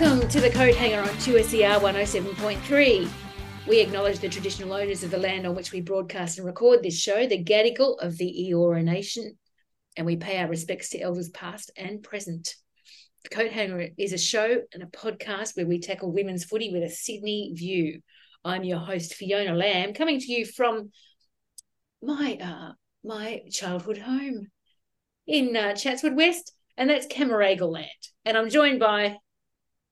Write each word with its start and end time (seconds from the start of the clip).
Welcome 0.00 0.28
to 0.28 0.40
the 0.40 0.50
Coat 0.50 0.76
Hanger 0.76 1.00
on 1.00 1.08
2SER 1.08 1.80
107.3. 1.80 3.10
We 3.66 3.80
acknowledge 3.80 4.20
the 4.20 4.28
traditional 4.28 4.72
owners 4.72 5.02
of 5.02 5.10
the 5.10 5.18
land 5.18 5.44
on 5.44 5.56
which 5.56 5.72
we 5.72 5.80
broadcast 5.80 6.38
and 6.38 6.46
record 6.46 6.84
this 6.84 6.96
show, 6.96 7.26
the 7.26 7.42
Gadigal 7.42 7.98
of 7.98 8.16
the 8.16 8.48
Eora 8.48 8.84
Nation, 8.84 9.36
and 9.96 10.06
we 10.06 10.14
pay 10.14 10.38
our 10.38 10.46
respects 10.46 10.90
to 10.90 11.00
elders 11.00 11.30
past 11.30 11.72
and 11.76 12.00
present. 12.00 12.54
The 13.24 13.30
Coat 13.30 13.50
Hanger 13.50 13.88
is 13.98 14.12
a 14.12 14.18
show 14.18 14.62
and 14.72 14.84
a 14.84 14.86
podcast 14.86 15.56
where 15.56 15.66
we 15.66 15.80
tackle 15.80 16.12
women's 16.12 16.44
footy 16.44 16.70
with 16.72 16.84
a 16.84 16.90
Sydney 16.90 17.52
view. 17.56 18.00
I'm 18.44 18.62
your 18.62 18.78
host, 18.78 19.14
Fiona 19.14 19.54
Lamb, 19.54 19.94
coming 19.94 20.20
to 20.20 20.32
you 20.32 20.46
from 20.46 20.92
my 22.00 22.38
uh, 22.40 22.72
my 23.02 23.42
childhood 23.50 23.98
home 23.98 24.46
in 25.26 25.56
uh, 25.56 25.74
Chatswood 25.74 26.14
West, 26.14 26.52
and 26.76 26.88
that's 26.88 27.08
Camaragal 27.08 27.68
land. 27.68 27.88
And 28.24 28.38
I'm 28.38 28.48
joined 28.48 28.78
by 28.78 29.16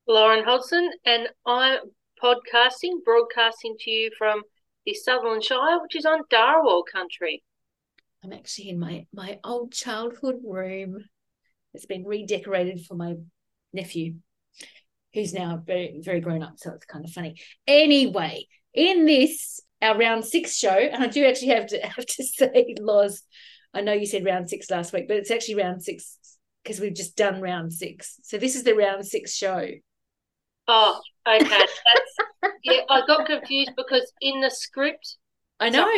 Lauren 0.09 0.45
Hodson, 0.45 0.89
and 1.05 1.29
I'm 1.45 1.79
podcasting, 2.23 3.03
broadcasting 3.05 3.75
to 3.81 3.91
you 3.91 4.11
from 4.17 4.43
the 4.85 4.95
Sutherland 4.95 5.43
Shire, 5.43 5.83
which 5.83 5.97
is 5.97 6.07
on 6.07 6.23
Darawal 6.33 6.83
country. 6.91 7.43
I'm 8.23 8.33
actually 8.33 8.69
in 8.69 8.79
my 8.79 9.07
my 9.13 9.41
old 9.43 9.73
childhood 9.73 10.37
room. 10.45 11.05
It's 11.75 11.87
been 11.87 12.05
redecorated 12.05 12.85
for 12.87 12.95
my 12.95 13.17
nephew, 13.73 14.15
who's 15.13 15.35
now 15.35 15.61
very 15.65 16.01
very 16.05 16.21
grown 16.21 16.43
up, 16.43 16.55
so 16.59 16.73
it's 16.73 16.87
kind 16.87 17.05
of 17.05 17.11
funny. 17.11 17.41
Anyway, 17.67 18.47
in 18.75 19.07
this 19.07 19.61
our 19.83 19.99
round 19.99 20.25
six 20.25 20.57
show, 20.57 20.71
and 20.71 21.03
I 21.03 21.09
do 21.09 21.25
actually 21.27 21.49
have 21.49 21.67
to 21.69 21.79
have 21.85 22.07
to 22.07 22.23
say, 22.23 22.77
Loz, 22.79 23.23
I 23.75 23.81
know 23.81 23.93
you 23.93 24.07
said 24.07 24.25
round 24.25 24.49
six 24.49 24.71
last 24.71 24.93
week, 24.93 25.09
but 25.09 25.17
it's 25.17 25.33
actually 25.33 25.57
round 25.57 25.83
six 25.83 26.17
because 26.63 26.79
we've 26.81 26.95
just 26.95 27.17
done 27.17 27.41
round 27.41 27.73
six. 27.73 28.21
So 28.23 28.39
this 28.39 28.55
is 28.55 28.63
the 28.63 28.75
round 28.75 29.05
six 29.05 29.35
show. 29.35 29.67
Oh, 30.69 31.01
okay. 31.29 31.49
That's 31.49 31.73
yeah. 32.65 32.81
I 32.91 33.07
got 33.07 33.27
confused 33.27 33.73
because 33.77 34.11
in 34.21 34.41
the 34.41 34.51
script, 34.51 35.17
I 35.61 35.71
know 35.71 35.89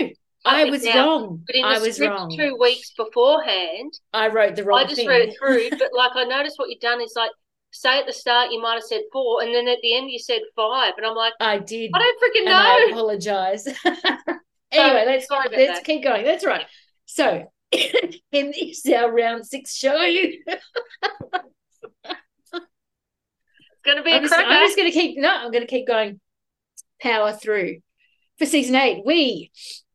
I 0.44 0.64
was 0.64 0.83
down, 0.83 1.06
wrong. 1.06 1.42
But 1.47 1.56
in 1.56 1.62
the 1.62 1.69
I 1.69 1.78
was 1.78 1.97
script 1.97 2.14
wrong. 2.14 2.36
two 2.36 2.56
weeks 2.61 2.92
beforehand, 2.96 3.92
I 4.12 4.28
wrote 4.28 4.56
the 4.56 4.64
wrong. 4.64 4.80
I 4.80 4.84
just 4.84 4.96
thing. 4.96 5.08
read 5.08 5.28
it 5.28 5.36
through, 5.39 5.70
but 5.78 5.91
like 5.94 6.12
I 6.14 6.24
noticed 6.24 6.58
what 6.58 6.70
you've 6.70 6.80
done 6.80 7.00
is 7.00 7.12
like 7.16 7.30
say 7.70 8.00
at 8.00 8.06
the 8.06 8.12
start 8.12 8.50
you 8.50 8.61
might 8.61 8.74
have 8.74 8.83
said 8.83 9.02
four, 9.12 9.42
and 9.42 9.55
then 9.55 9.69
at 9.69 9.78
the 9.83 9.96
end 9.96 10.11
you 10.11 10.19
said 10.19 10.41
five, 10.55 10.94
and 10.96 11.06
I'm 11.06 11.16
like, 11.16 11.33
I 11.41 11.58
did. 11.58 11.91
I 11.94 11.98
don't 11.98 12.20
freaking 12.22 12.44
know. 12.46 12.52
I 12.52 12.89
apologize. 12.91 13.66
anyway, 14.72 15.05
let's 15.06 15.27
let's 15.30 15.80
keep 15.80 16.02
going. 16.02 16.24
That's 16.24 16.44
right. 16.44 16.66
So, 17.06 17.50
in 17.72 18.52
this 18.52 18.86
our 18.86 19.12
round 19.12 19.46
six 19.46 19.74
show. 19.77 19.98
Going 23.89 23.98
to 23.98 24.05
be 24.05 24.12
I'm 24.12 24.22
just. 24.22 24.34
I'm 24.34 24.67
just 24.67 24.77
going 24.77 24.91
to 24.91 24.98
keep 24.98 25.19
no. 25.19 25.28
I'm 25.28 25.50
going 25.50 25.67
to 25.67 25.70
keep 25.70 25.86
going. 25.86 26.20
Power 27.00 27.33
through 27.33 27.78
for 28.39 28.47
season 28.47 28.75
eight. 28.75 29.03
We 29.06 29.50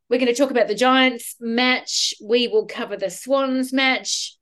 we're 0.10 0.20
going 0.20 0.34
to 0.34 0.36
talk 0.36 0.52
about 0.52 0.68
the 0.68 0.76
Giants 0.76 1.36
match. 1.40 2.14
We 2.24 2.48
will 2.48 2.66
cover 2.66 2.98
the 2.98 3.10
Swans 3.10 3.74
match. 3.74 4.38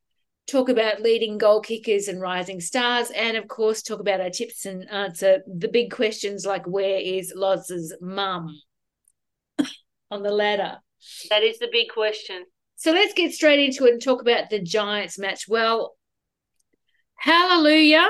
Talk 0.47 0.69
about 0.69 1.01
leading 1.01 1.37
goal 1.37 1.61
kickers 1.61 2.07
and 2.07 2.19
rising 2.19 2.59
stars, 2.59 3.09
and 3.11 3.37
of 3.37 3.47
course, 3.47 3.81
talk 3.81 3.99
about 3.99 4.21
our 4.21 4.29
tips 4.29 4.65
and 4.65 4.89
answer 4.89 5.43
the 5.47 5.67
big 5.67 5.91
questions 5.91 6.45
like 6.45 6.67
where 6.67 6.97
is 6.97 7.33
Loz's 7.35 7.95
mum 8.01 8.59
on 10.11 10.23
the 10.23 10.31
ladder? 10.31 10.79
That 11.29 11.43
is 11.43 11.59
the 11.59 11.69
big 11.71 11.89
question. 11.89 12.45
So 12.75 12.91
let's 12.91 13.13
get 13.13 13.33
straight 13.33 13.59
into 13.59 13.85
it 13.85 13.93
and 13.93 14.01
talk 14.01 14.21
about 14.21 14.49
the 14.49 14.59
Giants 14.59 15.19
match. 15.19 15.47
Well, 15.47 15.95
hallelujah. 17.15 18.09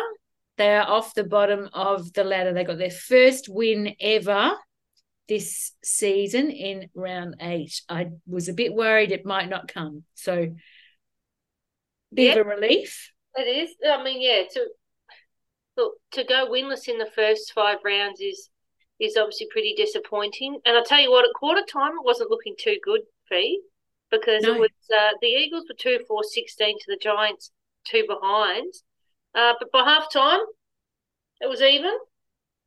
They 0.58 0.76
are 0.76 0.88
off 0.88 1.14
the 1.14 1.24
bottom 1.24 1.70
of 1.74 2.14
the 2.14 2.24
ladder. 2.24 2.54
They 2.54 2.64
got 2.64 2.78
their 2.78 2.92
first 2.92 3.48
win 3.50 3.96
ever 4.00 4.52
this 5.28 5.72
season 5.84 6.52
in 6.52 6.90
round 6.94 7.38
eight. 7.42 7.82
I 7.88 8.10
was 8.28 8.50
a 8.50 8.54
bit 8.54 8.74
worried 8.74 9.12
it 9.12 9.26
might 9.26 9.50
not 9.50 9.74
come. 9.74 10.04
So, 10.16 10.56
bit 12.14 12.38
of 12.38 12.46
a 12.46 12.50
relief. 12.50 13.12
It 13.36 13.44
is. 13.44 13.76
I 13.90 14.04
mean, 14.04 14.22
yeah. 14.22 14.44
To 14.54 14.68
look 15.78 15.94
to 16.12 16.24
go 16.26 16.50
winless 16.52 16.90
in 16.90 16.98
the 16.98 17.10
first 17.16 17.54
five 17.54 17.78
rounds 17.86 18.20
is 18.20 18.50
is 19.00 19.18
obviously 19.18 19.48
pretty 19.52 19.74
disappointing. 19.76 20.60
And 20.66 20.78
I 20.78 20.84
tell 20.84 21.00
you 21.00 21.10
what, 21.10 21.26
at 21.26 21.34
quarter 21.34 21.64
time 21.72 21.94
it 21.94 22.06
wasn't 22.06 22.30
looking 22.30 22.56
too 22.60 22.78
good, 22.84 23.02
Fee, 23.30 23.62
because 24.12 24.44
No. 24.44 24.54
it 24.56 24.60
was 24.60 24.70
uh, 24.96 25.12
the 25.22 25.28
Eagles 25.28 25.64
were 25.70 25.76
two 25.80 26.04
four 26.08 26.24
sixteen 26.24 26.78
to 26.78 26.86
the 26.88 27.00
Giants 27.02 27.52
two 27.86 28.06
behind. 28.08 28.74
Uh, 29.36 29.54
but 29.60 29.72
by 29.72 29.84
half 29.84 30.12
time, 30.12 30.42
it 31.42 31.48
was 31.50 31.62
even. 31.62 31.98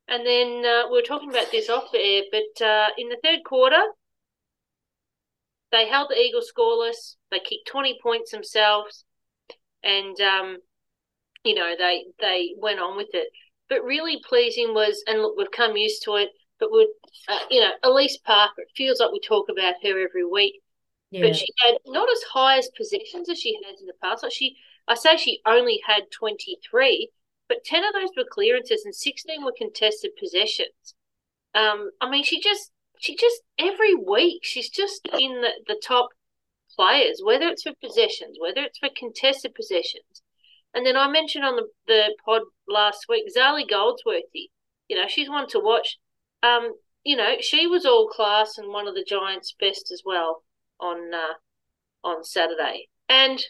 And 0.07 0.25
then 0.25 0.65
uh, 0.65 0.87
we 0.89 0.97
were 0.97 1.01
talking 1.07 1.29
about 1.31 1.51
this 1.51 1.69
off 1.69 1.91
the 1.91 1.99
air, 1.99 2.23
but 2.31 2.65
uh, 2.65 2.89
in 2.97 3.09
the 3.09 3.17
third 3.23 3.43
quarter, 3.45 3.81
they 5.71 5.87
held 5.87 6.09
the 6.09 6.17
Eagles 6.19 6.51
scoreless. 6.55 7.15
They 7.31 7.39
kicked 7.39 7.67
20 7.67 7.99
points 8.01 8.31
themselves, 8.31 9.03
and 9.83 10.19
um, 10.21 10.57
you 11.43 11.55
know 11.55 11.75
they 11.77 12.05
they 12.19 12.55
went 12.57 12.79
on 12.79 12.97
with 12.97 13.09
it. 13.13 13.29
But 13.69 13.83
really 13.83 14.21
pleasing 14.27 14.73
was, 14.73 15.03
and 15.07 15.21
look, 15.21 15.35
we've 15.37 15.51
come 15.51 15.75
used 15.77 16.03
to 16.03 16.15
it. 16.15 16.29
But 16.59 16.71
we, 16.71 16.87
uh, 17.27 17.39
you 17.49 17.61
know, 17.61 17.71
Alyce 17.83 18.17
Parker. 18.25 18.61
It 18.61 18.69
feels 18.77 18.99
like 18.99 19.11
we 19.11 19.19
talk 19.19 19.49
about 19.49 19.75
her 19.83 19.99
every 20.07 20.25
week 20.25 20.61
Yeah. 21.11 21.21
but 21.21 21.35
she 21.35 21.47
had 21.59 21.75
not 21.87 22.09
as 22.11 22.23
high 22.23 22.57
as 22.57 22.69
possessions 22.77 23.29
as 23.29 23.39
she 23.39 23.57
has 23.65 23.81
in 23.81 23.87
the 23.87 23.93
past. 24.03 24.23
Like 24.23 24.31
she, 24.33 24.57
I 24.87 24.95
say 24.95 25.17
she 25.17 25.41
only 25.45 25.81
had 25.85 26.11
twenty 26.11 26.57
three, 26.69 27.09
but 27.47 27.63
ten 27.63 27.83
of 27.83 27.93
those 27.93 28.09
were 28.15 28.25
clearances 28.29 28.83
and 28.85 28.93
sixteen 28.93 29.43
were 29.43 29.53
contested 29.57 30.11
possessions. 30.19 30.95
Um, 31.53 31.91
I 32.01 32.09
mean, 32.09 32.23
she 32.23 32.41
just, 32.41 32.71
she 32.99 33.15
just 33.15 33.41
every 33.57 33.95
week 33.95 34.41
she's 34.43 34.69
just 34.69 35.07
in 35.13 35.41
the, 35.41 35.51
the 35.67 35.81
top 35.85 36.09
players, 36.75 37.21
whether 37.23 37.47
it's 37.47 37.63
for 37.63 37.73
possessions, 37.81 38.37
whether 38.39 38.61
it's 38.61 38.79
for 38.79 38.89
contested 38.95 39.55
possessions. 39.55 40.21
And 40.73 40.85
then 40.85 40.97
I 40.97 41.07
mentioned 41.07 41.45
on 41.45 41.55
the, 41.55 41.67
the 41.87 42.15
pod 42.25 42.41
last 42.67 43.05
week, 43.07 43.23
Zali 43.35 43.67
Goldsworthy. 43.67 44.49
You 44.89 44.97
know, 44.97 45.07
she's 45.07 45.29
one 45.29 45.47
to 45.49 45.59
watch. 45.59 45.97
Um, 46.43 46.73
you 47.05 47.15
know, 47.15 47.35
she 47.39 47.65
was 47.65 47.85
all 47.85 48.09
class 48.09 48.57
and 48.57 48.67
one 48.67 48.87
of 48.87 48.93
the 48.93 49.05
Giants' 49.07 49.55
best 49.59 49.89
as 49.91 50.01
well 50.05 50.43
on 50.79 51.13
uh, 51.13 51.35
on 52.03 52.23
Saturday. 52.23 52.89
And 53.07 53.41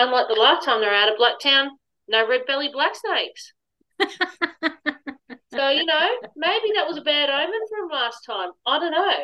unlike 0.00 0.28
the 0.28 0.34
last 0.34 0.64
time 0.64 0.80
they're 0.80 0.94
out 0.94 1.12
of 1.12 1.18
Blacktown, 1.18 1.68
no 2.08 2.28
red 2.28 2.46
belly 2.46 2.70
black 2.72 2.92
snakes. 2.94 3.52
So 5.52 5.68
you 5.68 5.84
know, 5.84 6.08
maybe 6.36 6.72
that 6.76 6.86
was 6.86 6.96
a 6.96 7.02
bad 7.02 7.28
omen 7.28 7.60
from 7.68 7.88
last 7.90 8.24
time. 8.24 8.50
I 8.66 8.78
don't 8.78 8.92
know. 8.92 9.14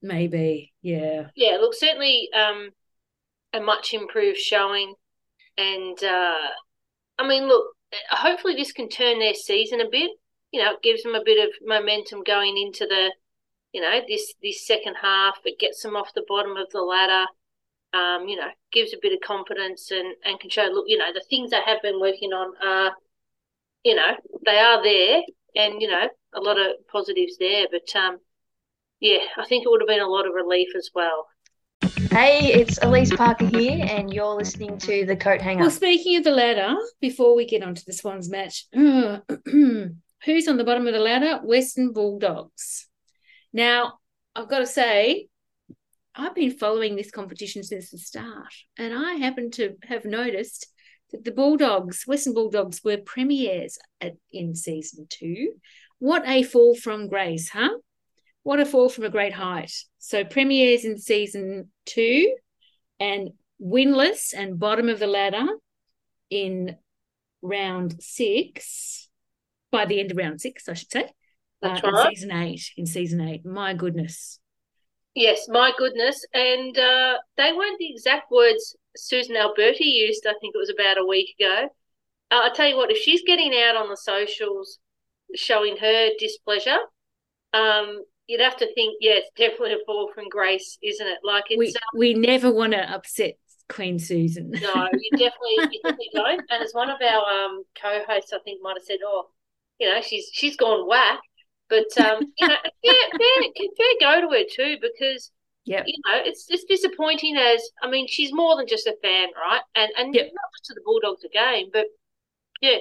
Maybe. 0.00 0.72
Yeah. 0.80 1.28
Yeah, 1.34 1.56
look, 1.60 1.74
certainly 1.74 2.28
um, 2.32 2.70
a 3.52 3.60
much 3.60 3.94
improved 3.94 4.38
showing, 4.38 4.94
and 5.56 6.02
uh, 6.04 6.48
I 7.18 7.26
mean, 7.26 7.48
look, 7.48 7.66
hopefully 8.10 8.54
this 8.54 8.70
can 8.70 8.88
turn 8.88 9.18
their 9.18 9.34
season 9.34 9.80
a 9.80 9.90
bit. 9.90 10.10
You 10.52 10.62
know, 10.62 10.74
it 10.74 10.82
gives 10.82 11.02
them 11.02 11.16
a 11.16 11.24
bit 11.24 11.44
of 11.44 11.52
momentum 11.66 12.22
going 12.24 12.56
into 12.56 12.86
the, 12.86 13.12
you 13.72 13.80
know, 13.80 14.00
this 14.06 14.34
this 14.40 14.66
second 14.66 14.94
half. 15.02 15.38
It 15.44 15.58
gets 15.58 15.82
them 15.82 15.96
off 15.96 16.14
the 16.14 16.24
bottom 16.28 16.56
of 16.56 16.70
the 16.70 16.80
ladder. 16.80 17.26
Um, 17.94 18.28
you 18.28 18.36
know, 18.36 18.48
gives 18.70 18.92
a 18.92 18.98
bit 19.00 19.14
of 19.14 19.20
confidence 19.26 19.90
and 19.90 20.14
and 20.24 20.38
can 20.38 20.50
show. 20.50 20.68
Look, 20.72 20.84
you 20.88 20.98
know, 20.98 21.12
the 21.12 21.24
things 21.30 21.52
I 21.52 21.60
have 21.68 21.80
been 21.82 22.00
working 22.00 22.32
on 22.32 22.52
are, 22.64 22.92
you 23.82 23.94
know, 23.94 24.14
they 24.44 24.58
are 24.58 24.82
there, 24.82 25.22
and 25.56 25.80
you 25.80 25.88
know, 25.88 26.08
a 26.34 26.40
lot 26.40 26.58
of 26.58 26.86
positives 26.92 27.38
there. 27.38 27.66
But 27.70 27.98
um, 27.98 28.18
yeah, 29.00 29.20
I 29.36 29.46
think 29.46 29.64
it 29.64 29.70
would 29.70 29.80
have 29.80 29.88
been 29.88 30.00
a 30.00 30.06
lot 30.06 30.26
of 30.26 30.34
relief 30.34 30.68
as 30.76 30.90
well. 30.94 31.26
Hey, 32.10 32.52
it's 32.52 32.78
Alyce 32.82 33.14
Parker 33.14 33.46
here, 33.46 33.84
and 33.86 34.12
you're 34.12 34.34
listening 34.34 34.78
to 34.78 35.04
the 35.04 35.16
Coat 35.16 35.40
Hanger. 35.40 35.60
Well, 35.60 35.70
speaking 35.70 36.16
of 36.16 36.24
the 36.24 36.30
ladder, 36.30 36.74
before 37.00 37.36
we 37.36 37.46
get 37.46 37.62
on 37.62 37.74
to 37.74 37.84
the 37.84 37.92
Swans 37.92 38.30
match, 38.30 38.66
who's 38.72 40.48
on 40.48 40.56
the 40.56 40.64
bottom 40.64 40.86
of 40.86 40.94
the 40.94 41.00
ladder? 41.00 41.40
Western 41.44 41.92
Bulldogs. 41.92 42.88
Now, 43.52 43.98
I've 44.34 44.48
got 44.48 44.60
to 44.60 44.66
say, 44.66 45.27
I've 46.18 46.34
been 46.34 46.50
following 46.50 46.96
this 46.96 47.12
competition 47.12 47.62
since 47.62 47.90
the 47.90 47.98
start, 47.98 48.52
and 48.76 48.92
I 48.92 49.14
happen 49.14 49.52
to 49.52 49.76
have 49.84 50.04
noticed 50.04 50.66
that 51.12 51.24
the 51.24 51.30
Bulldogs, 51.30 52.02
Western 52.08 52.34
Bulldogs, 52.34 52.82
were 52.82 52.96
premiers 52.96 53.78
at, 54.00 54.16
in 54.32 54.56
season 54.56 55.06
two. 55.08 55.52
What 56.00 56.28
a 56.28 56.42
fall 56.42 56.74
from 56.74 57.08
grace, 57.08 57.50
huh? 57.50 57.70
What 58.42 58.58
a 58.58 58.66
fall 58.66 58.88
from 58.88 59.04
a 59.04 59.10
great 59.10 59.32
height. 59.32 59.72
So, 59.98 60.24
premiers 60.24 60.84
in 60.84 60.98
season 60.98 61.70
two 61.86 62.34
and 62.98 63.30
winless 63.62 64.34
and 64.36 64.58
bottom 64.58 64.88
of 64.88 64.98
the 64.98 65.06
ladder 65.06 65.46
in 66.30 66.76
round 67.42 68.02
six, 68.02 69.08
by 69.70 69.84
the 69.84 70.00
end 70.00 70.10
of 70.10 70.16
round 70.16 70.40
six, 70.40 70.68
I 70.68 70.74
should 70.74 70.90
say. 70.90 71.10
That's 71.62 71.84
uh, 71.84 71.90
right. 71.92 72.06
In 72.06 72.16
season 72.16 72.32
eight. 72.32 72.70
In 72.76 72.86
season 72.86 73.20
eight. 73.20 73.46
My 73.46 73.72
goodness. 73.74 74.40
Yes, 75.18 75.48
my 75.48 75.72
goodness. 75.76 76.24
And 76.32 76.78
uh, 76.78 77.14
they 77.36 77.52
weren't 77.52 77.76
the 77.80 77.90
exact 77.90 78.30
words 78.30 78.76
Susan 78.96 79.34
Alberti 79.34 79.84
used, 79.84 80.24
I 80.28 80.34
think 80.40 80.54
it 80.54 80.58
was 80.58 80.70
about 80.70 80.96
a 80.96 81.04
week 81.04 81.34
ago. 81.40 81.68
Uh, 82.30 82.42
I 82.44 82.50
tell 82.54 82.68
you 82.68 82.76
what, 82.76 82.92
if 82.92 82.98
she's 82.98 83.22
getting 83.26 83.52
out 83.52 83.74
on 83.74 83.88
the 83.88 83.96
socials 83.96 84.78
showing 85.34 85.76
her 85.76 86.10
displeasure, 86.20 86.78
um, 87.52 88.04
you'd 88.28 88.40
have 88.40 88.56
to 88.58 88.72
think, 88.74 88.98
yeah, 89.00 89.18
definitely 89.36 89.72
a 89.72 89.78
fall 89.86 90.08
from 90.14 90.28
grace, 90.28 90.78
isn't 90.84 91.06
it? 91.06 91.18
Like 91.24 91.46
it's 91.50 91.58
we, 91.58 91.66
um, 91.68 91.98
we 91.98 92.14
never 92.14 92.52
want 92.52 92.74
to 92.74 92.94
upset 92.94 93.38
Queen 93.68 93.98
Susan. 93.98 94.52
no, 94.52 94.88
you 94.92 95.10
definitely, 95.18 95.68
you 95.72 95.80
definitely 95.82 96.10
don't. 96.14 96.42
And 96.48 96.62
as 96.62 96.72
one 96.74 96.90
of 96.90 97.00
our 97.02 97.44
um, 97.44 97.64
co-hosts, 97.80 98.32
I 98.32 98.38
think, 98.44 98.62
might 98.62 98.76
have 98.76 98.84
said, 98.84 98.98
oh, 99.04 99.30
you 99.80 99.92
know, 99.92 100.00
she's 100.00 100.28
she's 100.32 100.56
gone 100.56 100.86
whack. 100.88 101.18
But 101.68 101.96
um, 101.98 102.32
you 102.38 102.48
know, 102.48 102.56
fair, 102.84 102.92
fair, 103.18 103.66
fair 103.76 103.94
go 104.00 104.20
to 104.22 104.34
her 104.36 104.44
too, 104.50 104.78
because 104.80 105.30
Yep. 105.64 105.86
you 105.86 105.94
know, 106.06 106.22
it's 106.24 106.46
it's 106.48 106.64
disappointing 106.64 107.36
as 107.36 107.62
I 107.82 107.90
mean, 107.90 108.06
she's 108.08 108.32
more 108.32 108.56
than 108.56 108.66
just 108.66 108.86
a 108.86 108.96
fan, 109.02 109.28
right? 109.36 109.62
And 109.74 109.90
and 109.96 110.14
Yep. 110.14 110.26
not 110.32 110.50
just 110.56 110.64
to 110.66 110.74
the 110.74 110.82
Bulldogs 110.84 111.24
again, 111.24 111.70
but 111.72 111.86
yeah, 112.60 112.78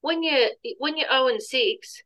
when 0.00 0.22
you're 0.22 0.50
when 0.78 0.96
you're 0.96 1.08
zero 1.08 1.28
and 1.28 1.42
six, 1.42 2.02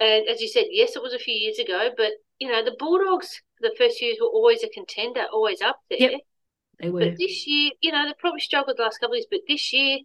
and 0.00 0.28
as 0.28 0.40
you 0.40 0.48
said, 0.48 0.66
yes, 0.70 0.96
it 0.96 1.02
was 1.02 1.14
a 1.14 1.18
few 1.18 1.34
years 1.34 1.58
ago, 1.58 1.90
but 1.96 2.12
you 2.38 2.48
know, 2.50 2.64
the 2.64 2.76
Bulldogs 2.78 3.42
the 3.60 3.74
first 3.76 4.00
years 4.00 4.18
were 4.20 4.28
always 4.28 4.62
a 4.62 4.68
contender, 4.68 5.26
always 5.32 5.60
up 5.60 5.80
there. 5.90 5.98
Yep. 6.00 6.20
They 6.80 6.90
were. 6.90 7.00
But 7.00 7.16
this 7.18 7.46
year, 7.46 7.72
you 7.80 7.90
know, 7.90 8.06
they've 8.06 8.18
probably 8.18 8.40
struggled 8.40 8.76
the 8.76 8.82
last 8.82 8.98
couple 8.98 9.14
of 9.14 9.18
years, 9.18 9.26
but 9.30 9.40
this 9.48 9.72
year 9.72 9.98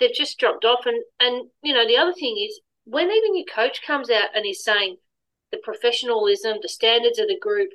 they've 0.00 0.14
just 0.14 0.38
dropped 0.38 0.64
off. 0.64 0.86
And 0.86 1.02
and 1.20 1.50
you 1.62 1.74
know, 1.74 1.86
the 1.86 1.96
other 1.98 2.12
thing 2.14 2.36
is 2.38 2.60
when 2.84 3.10
even 3.10 3.36
your 3.36 3.46
coach 3.46 3.82
comes 3.86 4.10
out 4.10 4.30
and 4.34 4.46
is 4.46 4.62
saying 4.64 4.96
the 5.52 5.58
professionalism, 5.58 6.58
the 6.60 6.68
standards 6.68 7.18
of 7.18 7.28
the 7.28 7.38
group, 7.38 7.70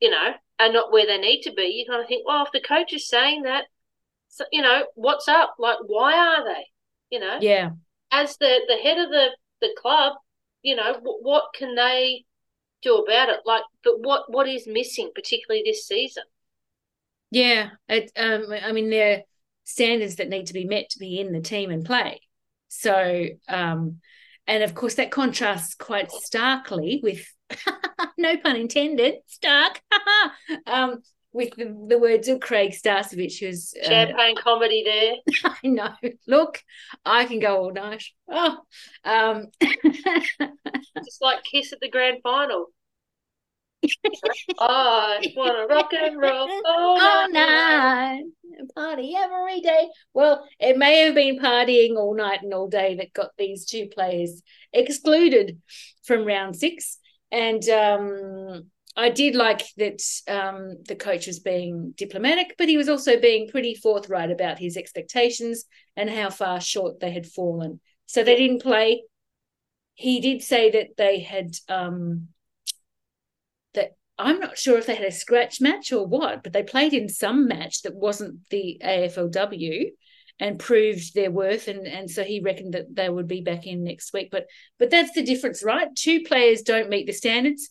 you 0.00 0.10
know, 0.10 0.32
are 0.58 0.72
not 0.72 0.92
where 0.92 1.06
they 1.06 1.18
need 1.18 1.42
to 1.42 1.52
be, 1.52 1.64
you 1.64 1.86
kind 1.86 2.02
of 2.02 2.08
think, 2.08 2.26
well, 2.26 2.44
if 2.44 2.52
the 2.52 2.60
coach 2.60 2.92
is 2.92 3.08
saying 3.08 3.42
that, 3.42 3.64
so, 4.28 4.44
you 4.52 4.62
know, 4.62 4.84
what's 4.94 5.28
up? 5.28 5.56
Like, 5.58 5.78
why 5.86 6.14
are 6.14 6.44
they? 6.44 6.66
You 7.10 7.20
know, 7.20 7.38
Yeah. 7.40 7.70
as 8.12 8.36
the 8.36 8.60
the 8.68 8.76
head 8.76 8.98
of 8.98 9.10
the 9.10 9.28
the 9.60 9.74
club, 9.80 10.14
you 10.62 10.76
know, 10.76 10.92
w- 10.94 11.18
what 11.22 11.44
can 11.54 11.74
they 11.74 12.24
do 12.82 12.96
about 12.96 13.30
it? 13.30 13.40
Like, 13.46 13.64
but 13.82 14.00
what 14.00 14.30
what 14.30 14.48
is 14.48 14.66
missing, 14.66 15.10
particularly 15.14 15.62
this 15.64 15.86
season? 15.86 16.24
Yeah. 17.30 17.70
It, 17.88 18.12
um, 18.16 18.52
I 18.52 18.72
mean, 18.72 18.90
there 18.90 19.18
are 19.18 19.22
standards 19.64 20.16
that 20.16 20.28
need 20.28 20.46
to 20.46 20.54
be 20.54 20.64
met 20.64 20.90
to 20.90 20.98
be 20.98 21.18
in 21.20 21.32
the 21.32 21.40
team 21.40 21.70
and 21.70 21.84
play. 21.84 22.20
So, 22.68 23.26
um, 23.48 24.00
and 24.46 24.62
of 24.62 24.74
course, 24.74 24.94
that 24.94 25.10
contrasts 25.10 25.74
quite 25.74 26.10
starkly 26.10 27.00
with, 27.02 27.26
no 28.18 28.36
pun 28.38 28.56
intended, 28.56 29.16
stark, 29.26 29.80
um, 30.66 31.02
with 31.32 31.54
the, 31.56 31.86
the 31.88 31.98
words 31.98 32.28
of 32.28 32.40
Craig 32.40 32.72
Starcevich, 32.72 33.40
who's 33.40 33.74
uh, 33.82 33.88
Champagne 33.88 34.36
comedy 34.36 34.82
there. 34.84 35.52
I 35.62 35.68
know. 35.68 35.94
Look, 36.26 36.62
I 37.04 37.26
can 37.26 37.38
go 37.38 37.56
all 37.56 37.72
night. 37.72 38.04
Oh, 38.28 38.58
um, 39.04 39.48
Just 39.62 41.20
like 41.20 41.44
Kiss 41.44 41.72
at 41.72 41.80
the 41.80 41.90
grand 41.90 42.18
final. 42.22 42.66
I 44.58 45.32
want 45.36 45.68
to 45.70 45.74
rock 45.74 45.92
and 45.92 46.18
roll 46.20 46.48
all 46.66 47.00
all 47.00 47.30
night. 47.30 48.22
night, 48.22 48.24
party 48.74 49.14
every 49.16 49.60
day. 49.60 49.88
Well, 50.14 50.46
it 50.58 50.76
may 50.76 51.00
have 51.00 51.14
been 51.14 51.38
partying 51.38 51.96
all 51.96 52.14
night 52.14 52.42
and 52.42 52.52
all 52.52 52.68
day 52.68 52.96
that 52.96 53.12
got 53.12 53.30
these 53.38 53.66
two 53.66 53.88
players 53.88 54.42
excluded 54.72 55.60
from 56.02 56.24
round 56.24 56.56
six. 56.56 56.98
And 57.30 57.66
um, 57.68 58.70
I 58.96 59.10
did 59.10 59.34
like 59.34 59.64
that 59.76 60.02
um, 60.26 60.78
the 60.86 60.96
coach 60.96 61.26
was 61.26 61.38
being 61.38 61.94
diplomatic, 61.96 62.54
but 62.58 62.68
he 62.68 62.76
was 62.76 62.88
also 62.88 63.20
being 63.20 63.48
pretty 63.48 63.74
forthright 63.74 64.30
about 64.30 64.58
his 64.58 64.76
expectations 64.76 65.64
and 65.96 66.10
how 66.10 66.30
far 66.30 66.60
short 66.60 67.00
they 67.00 67.12
had 67.12 67.26
fallen. 67.26 67.80
So 68.06 68.24
they 68.24 68.36
didn't 68.36 68.62
play. 68.62 69.04
He 69.94 70.20
did 70.20 70.42
say 70.42 70.70
that 70.70 70.96
they 70.96 71.20
had 71.20 71.54
um, 71.68 72.28
I'm 74.18 74.40
not 74.40 74.58
sure 74.58 74.78
if 74.78 74.86
they 74.86 74.94
had 74.94 75.06
a 75.06 75.12
scratch 75.12 75.60
match 75.60 75.92
or 75.92 76.06
what, 76.06 76.42
but 76.42 76.52
they 76.52 76.62
played 76.62 76.92
in 76.92 77.08
some 77.08 77.46
match 77.46 77.82
that 77.82 77.94
wasn't 77.94 78.48
the 78.50 78.80
AFLW 78.84 79.90
and 80.40 80.58
proved 80.58 81.14
their 81.14 81.30
worth 81.30 81.68
and 81.68 81.86
and 81.86 82.10
so 82.10 82.22
he 82.24 82.40
reckoned 82.40 82.74
that 82.74 82.94
they 82.94 83.08
would 83.08 83.28
be 83.28 83.40
back 83.40 83.66
in 83.66 83.84
next 83.84 84.12
week. 84.12 84.30
But 84.30 84.46
but 84.78 84.90
that's 84.90 85.12
the 85.12 85.22
difference 85.22 85.62
right? 85.64 85.88
Two 85.94 86.22
players 86.22 86.62
don't 86.62 86.90
meet 86.90 87.06
the 87.06 87.12
standards 87.12 87.70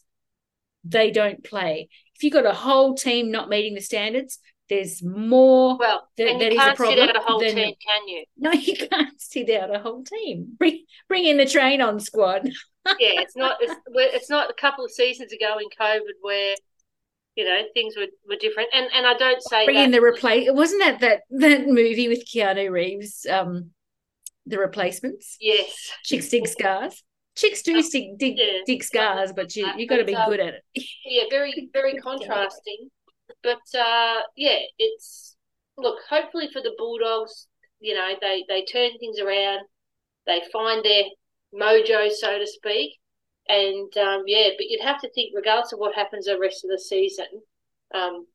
they 0.84 1.12
don't 1.12 1.44
play. 1.44 1.90
If 2.16 2.24
you've 2.24 2.34
got 2.34 2.46
a 2.46 2.54
whole 2.54 2.96
team 2.96 3.30
not 3.30 3.50
meeting 3.50 3.76
the 3.76 3.82
standards 3.82 4.40
there's 4.70 5.02
more 5.04 5.78
Well, 5.78 6.08
That- 6.18 6.28
and 6.28 6.42
that 6.42 6.52
you 6.52 6.60
is 6.60 6.68
a 6.68 6.76
can't 6.76 6.78
sit 6.78 7.00
out 7.00 7.16
a 7.16 7.20
whole 7.22 7.40
team, 7.40 7.56
can 7.56 8.08
you? 8.08 8.26
no 8.38 8.52
you 8.52 8.76
can't 8.76 9.22
sit 9.22 9.50
out 9.50 9.74
a 9.74 9.80
whole 9.80 10.04
team. 10.04 10.56
Bring 10.58 10.86
bring 11.08 11.26
in 11.26 11.38
the 11.38 11.46
train 11.46 11.82
on 11.82 12.00
squad 12.00 12.50
Yeah, 13.00 13.22
it's 13.22 13.36
not. 13.36 13.58
It's, 13.62 13.76
it's 13.96 14.30
not 14.30 14.50
a 14.50 14.54
couple 14.54 14.86
of 14.86 14.92
seasons 14.92 15.32
ago 15.32 15.58
in 15.60 15.68
COVID 15.80 16.02
where 16.22 16.56
you 17.36 17.46
know 17.46 17.62
things 17.74 17.96
were, 17.96 18.08
were 18.28 18.36
different. 18.40 18.70
And 18.74 18.88
and 18.94 19.06
I 19.06 19.14
don't 19.14 19.42
say 19.42 19.66
bring 19.66 19.78
in 19.78 19.92
the 19.92 20.02
replace. 20.02 20.48
It 20.48 20.56
wasn't 20.56 20.82
that 20.84 21.00
that 21.02 21.22
that 21.32 21.68
movie 21.68 22.08
with 22.08 22.26
Keanu 22.28 22.72
Reeves, 22.72 23.26
um, 23.30 23.72
the 24.46 24.58
replacements. 24.58 25.38
Yes, 25.40 25.92
Chicks 26.04 26.30
dig 26.30 26.48
scars. 26.48 27.04
Chicks 27.36 27.62
do 27.62 27.82
dig 27.82 28.18
dig, 28.18 28.38
Yeah. 28.38 28.62
dig 28.66 28.84
scars, 28.84 29.32
but 29.34 29.56
you 29.56 29.68
you 29.78 29.88
got 29.88 29.98
to 29.98 30.06
be 30.06 30.16
um, 30.16 30.30
good 30.30 30.40
at 30.40 30.56
it. 30.56 30.84
yeah, 31.06 31.24
very 31.30 31.70
very 31.74 31.96
contrasting. 31.96 32.90
But 33.44 33.62
uh, 33.78 34.22
yeah, 34.36 34.58
it's 34.80 35.36
look. 35.78 36.00
Hopefully 36.10 36.50
for 36.52 36.62
the 36.62 36.74
Bulldogs, 36.78 37.48
you 37.80 37.94
know 37.94 38.14
they 38.20 38.44
they 38.50 38.66
turn 38.66 38.92
things 39.00 39.20
around. 39.20 39.60
They 40.26 40.42
find 40.52 40.84
their 40.84 41.04
mojo, 41.54 42.10
so 42.12 42.40
to 42.40 42.48
speak. 42.48 42.94
And 43.48 43.96
um, 43.98 44.24
yeah, 44.28 44.50
but 44.58 44.68
you'd 44.68 44.84
have 44.84 45.00
to 45.02 45.10
think, 45.12 45.32
regardless 45.36 45.74
of 45.74 45.80
what 45.80 45.96
happens 45.96 46.26
the 46.26 46.38
rest 46.40 46.66
of 46.66 46.70
the 46.70 46.80
season, 46.80 47.26
um, 47.96 48.28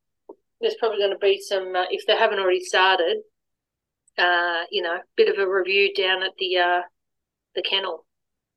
there's 0.60 0.76
probably 0.78 0.98
going 0.98 1.10
to 1.10 1.18
be 1.18 1.40
some, 1.40 1.74
uh, 1.76 1.84
if 1.90 2.06
they 2.06 2.16
haven't 2.16 2.38
already 2.38 2.64
started, 2.64 3.18
uh, 4.18 4.62
you 4.70 4.82
know, 4.82 4.98
bit 5.16 5.28
of 5.28 5.38
a 5.38 5.50
review 5.50 5.92
down 5.94 6.22
at 6.22 6.32
the 6.38 6.56
uh, 6.56 6.80
the 7.54 7.62
kennel. 7.62 8.06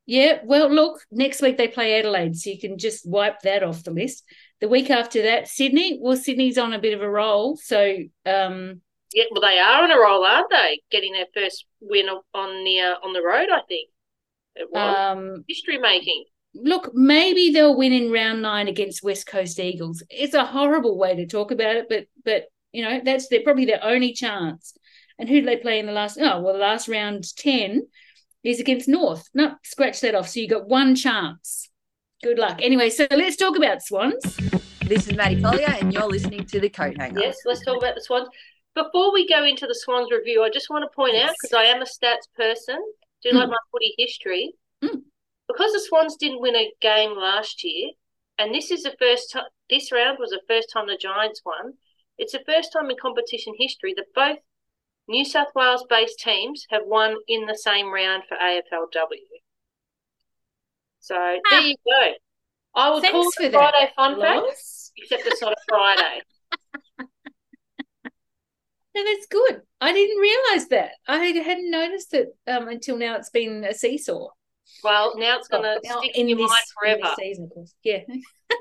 Yeah, 0.06 0.40
well, 0.44 0.70
look, 0.70 1.02
next 1.12 1.42
week 1.42 1.58
they 1.58 1.68
play 1.68 2.00
Adelaide, 2.00 2.38
so 2.38 2.52
you 2.52 2.60
can 2.60 2.78
just 2.78 3.10
wipe 3.10 3.42
that 3.42 3.64
off 3.64 3.84
the 3.84 3.92
list. 3.92 4.24
The 4.62 4.70
week 4.70 4.90
after 4.90 5.24
that, 5.24 5.48
Sydney. 5.48 6.00
Well, 6.02 6.16
Sydney's 6.16 6.58
on 6.58 6.74
a 6.74 6.80
bit 6.80 6.94
of 6.94 7.02
a 7.02 7.10
roll, 7.10 7.58
so 7.58 7.98
um, 8.26 8.82
Yeah, 9.14 9.26
well, 9.32 9.42
they 9.42 9.60
are 9.60 9.84
on 9.84 9.92
a 9.92 10.00
roll, 10.00 10.24
aren't 10.24 10.52
they? 10.52 10.82
Getting 10.92 11.14
their 11.14 11.26
first 11.34 11.66
win 11.82 12.08
on 12.08 12.64
the 12.64 12.80
uh, 12.80 12.96
on 13.04 13.14
the 13.14 13.24
road, 13.24 13.50
I 13.52 13.62
think 13.68 13.90
it 14.56 14.70
was 14.72 14.98
um, 14.98 15.46
history 15.48 15.78
making. 15.78 16.26
look, 16.54 16.92
maybe 16.94 17.52
they'll 17.52 17.76
win 17.78 17.94
in 17.94 18.12
round 18.12 18.42
nine 18.42 18.68
against 18.68 19.04
West 19.04 19.28
Coast 19.28 19.60
Eagles. 19.60 20.04
It's 20.10 20.34
a 20.34 20.46
horrible 20.46 20.98
way 20.98 21.16
to 21.16 21.28
talk 21.28 21.52
about 21.52 21.76
it, 21.76 21.88
but 21.90 22.06
but 22.24 22.46
you 22.72 22.84
know 22.84 23.02
that's 23.04 23.28
their 23.30 23.44
probably 23.44 23.66
their 23.66 23.84
only 23.84 24.14
chance. 24.14 24.78
And 25.18 25.30
who 25.30 25.36
did 25.36 25.48
they 25.48 25.58
play 25.58 25.80
in 25.80 25.86
the 25.86 25.94
last? 25.94 26.18
Oh, 26.20 26.42
well, 26.42 26.54
the 26.54 26.60
last 26.60 26.88
round 26.88 27.26
ten 27.38 27.88
is 28.44 28.60
against 28.60 28.88
North. 28.88 29.30
No, 29.34 29.56
scratch 29.64 30.02
that 30.02 30.16
off. 30.16 30.30
So 30.30 30.40
you 30.40 30.48
got 30.48 30.68
one 30.68 30.96
chance. 30.96 31.70
Good 32.24 32.38
luck. 32.38 32.60
Anyway, 32.62 32.90
so 32.90 33.08
let's 33.12 33.36
talk 33.36 33.56
about 33.56 33.82
Swans. 33.82 34.38
This 34.86 35.08
is 35.08 35.16
Maddie 35.16 35.42
Collier, 35.42 35.76
and 35.82 35.94
you're 35.94 36.08
listening 36.08 36.46
to 36.46 36.60
the 36.60 36.70
Coat 36.70 36.98
Hanger. 36.98 37.20
Yes, 37.20 37.38
let's 37.46 37.64
talk 37.66 37.78
about 37.78 37.96
the 37.96 38.02
Swans. 38.02 38.28
Before 38.76 39.14
we 39.14 39.28
go 39.28 39.46
into 39.46 39.68
the 39.68 39.74
Swans 39.74 40.12
review, 40.12 40.44
I 40.44 40.50
just 40.50 40.70
want 40.70 40.84
to 40.84 40.96
point 40.96 41.16
out 41.16 41.34
because 41.42 41.54
I 41.54 41.64
am 41.64 41.82
a 41.82 41.86
stats 41.86 42.28
person, 42.36 42.78
do 43.26 43.38
like 43.38 43.50
my 43.50 43.58
footy 43.72 43.94
history. 43.98 44.54
Mm. 44.84 45.02
Because 45.48 45.74
the 45.74 45.80
Swans 45.80 46.16
didn't 46.16 46.42
win 46.42 46.56
a 46.56 46.72
game 46.82 47.18
last 47.18 47.64
year, 47.64 47.92
and 48.38 48.54
this 48.54 48.72
is 48.72 48.84
the 48.84 48.96
first 49.00 49.32
time. 49.32 49.44
This 49.70 49.92
round 49.92 50.18
was 50.20 50.30
the 50.30 50.42
first 50.48 50.70
time 50.72 50.88
the 50.88 50.98
Giants 50.98 51.42
won. 51.46 51.74
It's 52.18 52.34
the 52.34 52.44
first 52.46 52.72
time 52.72 52.90
in 52.90 52.98
competition 53.02 53.54
history 53.58 53.94
that 53.96 54.06
both 54.16 54.40
New 55.08 55.26
South 55.26 55.50
Wales-based 55.54 56.20
teams 56.20 56.66
have 56.70 56.84
won 56.86 57.16
in 57.28 57.46
the 57.46 57.56
same 57.56 57.94
round 57.94 58.24
for 58.28 58.38
AFLW. 58.38 59.18
So 61.00 61.16
there 61.52 61.62
you 61.62 61.76
go. 61.86 62.12
I 62.74 62.90
would 62.90 63.04
call 63.04 63.28
it 63.28 63.34
for 63.36 63.50
that, 63.50 63.52
Friday 63.52 63.92
fun 63.96 64.20
fact, 64.20 64.46
except 64.98 65.28
it's 65.28 65.42
not 65.42 65.54
a 65.54 65.56
Friday. 65.68 66.22
No, 68.96 69.04
that's 69.04 69.28
good. 69.28 69.62
I 69.82 69.92
didn't 69.92 70.18
realize 70.18 70.68
that. 70.70 70.92
I 71.08 71.18
hadn't 71.18 71.70
noticed 71.70 72.14
it 72.14 72.30
um, 72.48 72.70
until 72.70 72.98
now. 72.98 73.16
It's 73.18 73.30
been 73.30 73.64
a 73.66 73.74
seesaw. 73.74 74.30
Well, 74.84 75.18
now 75.18 75.38
it's 75.38 75.48
going 75.50 75.64
to 75.64 75.80
Now, 75.84 76.00
stick 76.00 76.16
in 76.18 76.30
your 76.30 76.38
this- 76.38 76.50
mind 76.50 76.64
in 76.96 77.02
forever. 77.02 77.16
season, 77.20 77.44
of 77.46 77.50
course. 77.52 77.74
Yeah. 77.84 78.00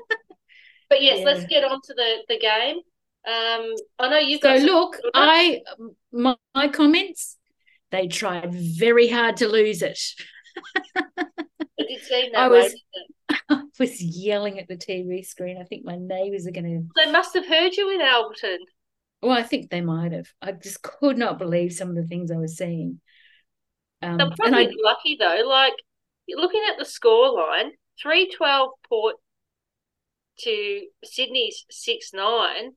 But 0.87 1.01
yes, 1.01 1.19
Yeah. 1.19 1.25
let's 1.25 1.45
get 1.47 1.63
on 1.63 1.81
to 1.83 1.93
the, 1.95 2.17
the 2.29 2.37
game. 2.37 2.75
Um, 3.27 3.73
I 3.97 4.07
know 4.09 4.19
you've 4.19 4.39
So 4.41 4.55
some- 4.59 4.67
look, 4.67 4.97
I 5.15 5.61
my, 6.11 6.35
my 6.53 6.67
comments. 6.67 7.37
They 7.89 8.07
tried 8.07 8.53
very 8.53 9.07
hard 9.07 9.37
to 9.37 9.47
lose 9.47 9.81
it. 9.81 9.97
it 10.95 11.87
did 11.87 12.01
seem 12.03 12.31
that 12.33 12.39
I 12.39 12.47
was-? 12.49 12.75
I 13.49 13.61
was 13.79 13.99
yelling 13.99 14.59
at 14.59 14.67
the 14.67 14.77
TV 14.77 15.25
screen. 15.25 15.57
I 15.59 15.63
think 15.63 15.85
my 15.85 15.95
neighbours 15.95 16.45
are 16.45 16.51
going 16.51 16.65
to. 16.65 17.03
They 17.03 17.11
must 17.11 17.33
have 17.33 17.47
heard 17.47 17.73
you 17.75 17.89
in 17.89 18.01
Alberton. 18.01 18.57
Well, 19.25 19.35
I 19.35 19.41
think 19.41 19.71
they 19.71 19.81
might 19.81 20.11
have. 20.11 20.27
I 20.39 20.51
just 20.51 20.83
could 20.83 21.17
not 21.17 21.39
believe 21.39 21.73
some 21.73 21.89
of 21.89 21.95
the 21.95 22.05
things 22.05 22.29
I 22.29 22.37
was 22.37 22.57
seeing. 22.57 23.01
Um, 24.03 24.17
They're 24.17 24.27
and 24.27 24.35
probably 24.35 24.67
I, 24.67 24.71
lucky 24.83 25.17
though. 25.19 25.41
Like 25.47 25.73
looking 26.29 26.61
at 26.71 26.77
the 26.77 26.85
score 26.85 27.33
line, 27.33 27.71
three 27.99 28.31
twelve 28.31 28.73
Port 28.87 29.15
to 30.41 30.81
Sydney's 31.03 31.65
six 31.71 32.11
nine. 32.13 32.73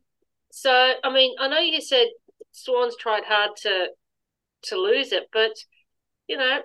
So 0.50 0.94
I 1.04 1.12
mean, 1.12 1.34
I 1.38 1.48
know 1.48 1.58
you 1.58 1.82
said 1.82 2.06
Swans 2.52 2.96
tried 2.96 3.24
hard 3.24 3.50
to 3.64 3.88
to 4.62 4.76
lose 4.76 5.12
it, 5.12 5.28
but 5.30 5.52
you 6.28 6.38
know, 6.38 6.62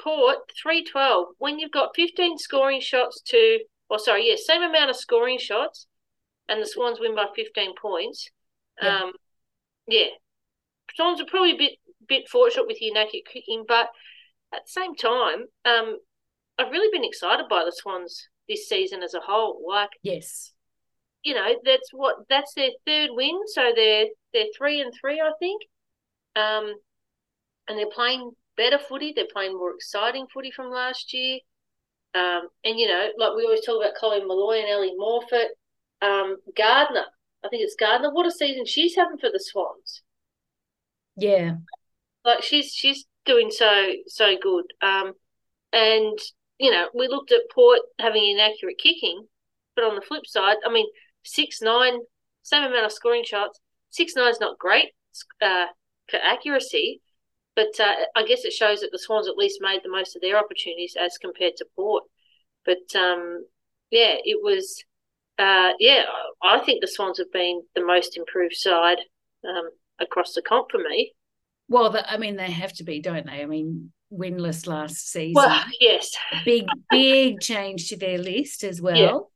Port 0.00 0.38
three 0.62 0.84
twelve. 0.84 1.30
When 1.38 1.58
you've 1.58 1.72
got 1.72 1.96
fifteen 1.96 2.38
scoring 2.38 2.80
shots 2.80 3.20
to, 3.22 3.58
or 3.88 3.98
sorry, 3.98 4.28
yeah, 4.28 4.36
same 4.36 4.62
amount 4.62 4.90
of 4.90 4.94
scoring 4.94 5.40
shots, 5.40 5.88
and 6.48 6.62
the 6.62 6.66
Swans 6.66 7.00
win 7.00 7.16
by 7.16 7.26
fifteen 7.34 7.74
points. 7.74 8.30
Yeah. 8.82 9.02
Um, 9.02 9.12
yeah, 9.86 10.06
Swans 10.94 11.20
are 11.20 11.26
probably 11.26 11.52
a 11.52 11.58
bit 11.58 11.72
bit 12.08 12.28
fortunate 12.28 12.66
with 12.66 12.78
inaccurate 12.80 13.26
kicking, 13.32 13.64
but 13.66 13.88
at 14.52 14.62
the 14.64 14.70
same 14.70 14.94
time, 14.94 15.46
um, 15.64 15.98
I've 16.58 16.72
really 16.72 16.90
been 16.92 17.04
excited 17.04 17.46
by 17.48 17.64
the 17.64 17.72
Swans 17.72 18.28
this 18.48 18.68
season 18.68 19.02
as 19.02 19.14
a 19.14 19.20
whole. 19.20 19.62
Like, 19.66 19.90
yes, 20.02 20.52
you 21.22 21.34
know, 21.34 21.54
that's 21.64 21.90
what 21.92 22.16
that's 22.28 22.54
their 22.54 22.70
third 22.86 23.10
win, 23.12 23.40
so 23.46 23.72
they're 23.74 24.06
they're 24.32 24.46
three 24.56 24.80
and 24.80 24.92
three, 25.00 25.20
I 25.20 25.32
think. 25.38 25.62
Um, 26.36 26.74
and 27.68 27.78
they're 27.78 27.90
playing 27.90 28.32
better 28.56 28.78
footy. 28.78 29.12
They're 29.14 29.26
playing 29.32 29.56
more 29.56 29.74
exciting 29.74 30.26
footy 30.32 30.50
from 30.50 30.70
last 30.70 31.12
year. 31.12 31.38
Um, 32.14 32.48
and 32.64 32.78
you 32.78 32.88
know, 32.88 33.10
like 33.18 33.34
we 33.36 33.44
always 33.44 33.64
talk 33.64 33.80
about 33.80 33.94
Chloe 33.94 34.24
Molloy 34.24 34.58
and 34.60 34.68
Ellie 34.68 34.96
Morfitt, 34.98 35.50
um, 36.02 36.36
Gardiner. 36.56 37.06
I 37.44 37.48
think 37.48 37.62
it's 37.62 37.76
Gardiner. 37.78 38.12
What 38.12 38.26
a 38.26 38.30
season 38.30 38.64
she's 38.66 38.96
having 38.96 39.18
for 39.18 39.30
the 39.30 39.40
Swans. 39.40 40.02
yeah, 41.16 41.56
Like 42.24 42.42
she's 42.42 42.72
she's 42.72 43.06
doing 43.24 43.50
so 43.50 43.92
so 44.06 44.36
good. 44.40 44.64
Um, 44.82 45.14
and 45.72 46.18
you 46.58 46.70
know, 46.70 46.88
we 46.94 47.08
looked 47.08 47.32
at 47.32 47.50
Port 47.54 47.80
having 47.98 48.28
inaccurate 48.28 48.78
kicking, 48.82 49.26
but 49.74 49.84
on 49.84 49.94
the 49.96 50.02
flip 50.02 50.26
side, 50.26 50.58
I 50.66 50.72
mean, 50.72 50.86
six 51.24 51.60
nine, 51.62 51.98
same 52.42 52.64
amount 52.64 52.86
of 52.86 52.92
scoring 52.92 53.24
shots. 53.24 53.60
Six 53.90 54.14
nine's 54.16 54.40
not 54.40 54.58
great 54.58 54.90
uh, 55.42 55.66
for 56.08 56.18
accuracy, 56.18 57.00
but 57.56 57.78
uh, 57.80 57.94
I 58.16 58.24
guess 58.24 58.44
it 58.44 58.52
shows 58.52 58.80
that 58.80 58.90
the 58.92 58.98
Swans 58.98 59.28
at 59.28 59.36
least 59.36 59.60
made 59.62 59.80
the 59.82 59.90
most 59.90 60.16
of 60.16 60.22
their 60.22 60.38
opportunities 60.38 60.96
as 61.00 61.18
compared 61.18 61.56
to 61.56 61.66
Port. 61.76 62.04
But 62.64 62.94
um, 62.98 63.46
yeah, 63.90 64.16
it 64.24 64.40
was. 64.42 64.84
Uh, 65.40 65.72
yeah, 65.78 66.02
I 66.42 66.58
think 66.58 66.82
the 66.82 66.86
Swans 66.86 67.16
have 67.16 67.32
been 67.32 67.62
the 67.74 67.82
most 67.84 68.18
improved 68.18 68.56
side 68.56 68.98
um, 69.48 69.70
across 69.98 70.34
the 70.34 70.42
comp 70.42 70.70
for 70.70 70.76
me. 70.78 71.14
Well, 71.66 71.88
the, 71.88 72.08
I 72.10 72.18
mean, 72.18 72.36
they 72.36 72.50
have 72.50 72.74
to 72.74 72.84
be, 72.84 73.00
don't 73.00 73.24
they? 73.24 73.40
I 73.40 73.46
mean, 73.46 73.90
winless 74.12 74.66
last 74.66 75.10
season. 75.10 75.32
Well, 75.34 75.64
yes, 75.80 76.10
big, 76.44 76.66
big 76.90 77.40
change 77.40 77.88
to 77.88 77.96
their 77.96 78.18
list 78.18 78.64
as 78.64 78.82
well. 78.82 79.30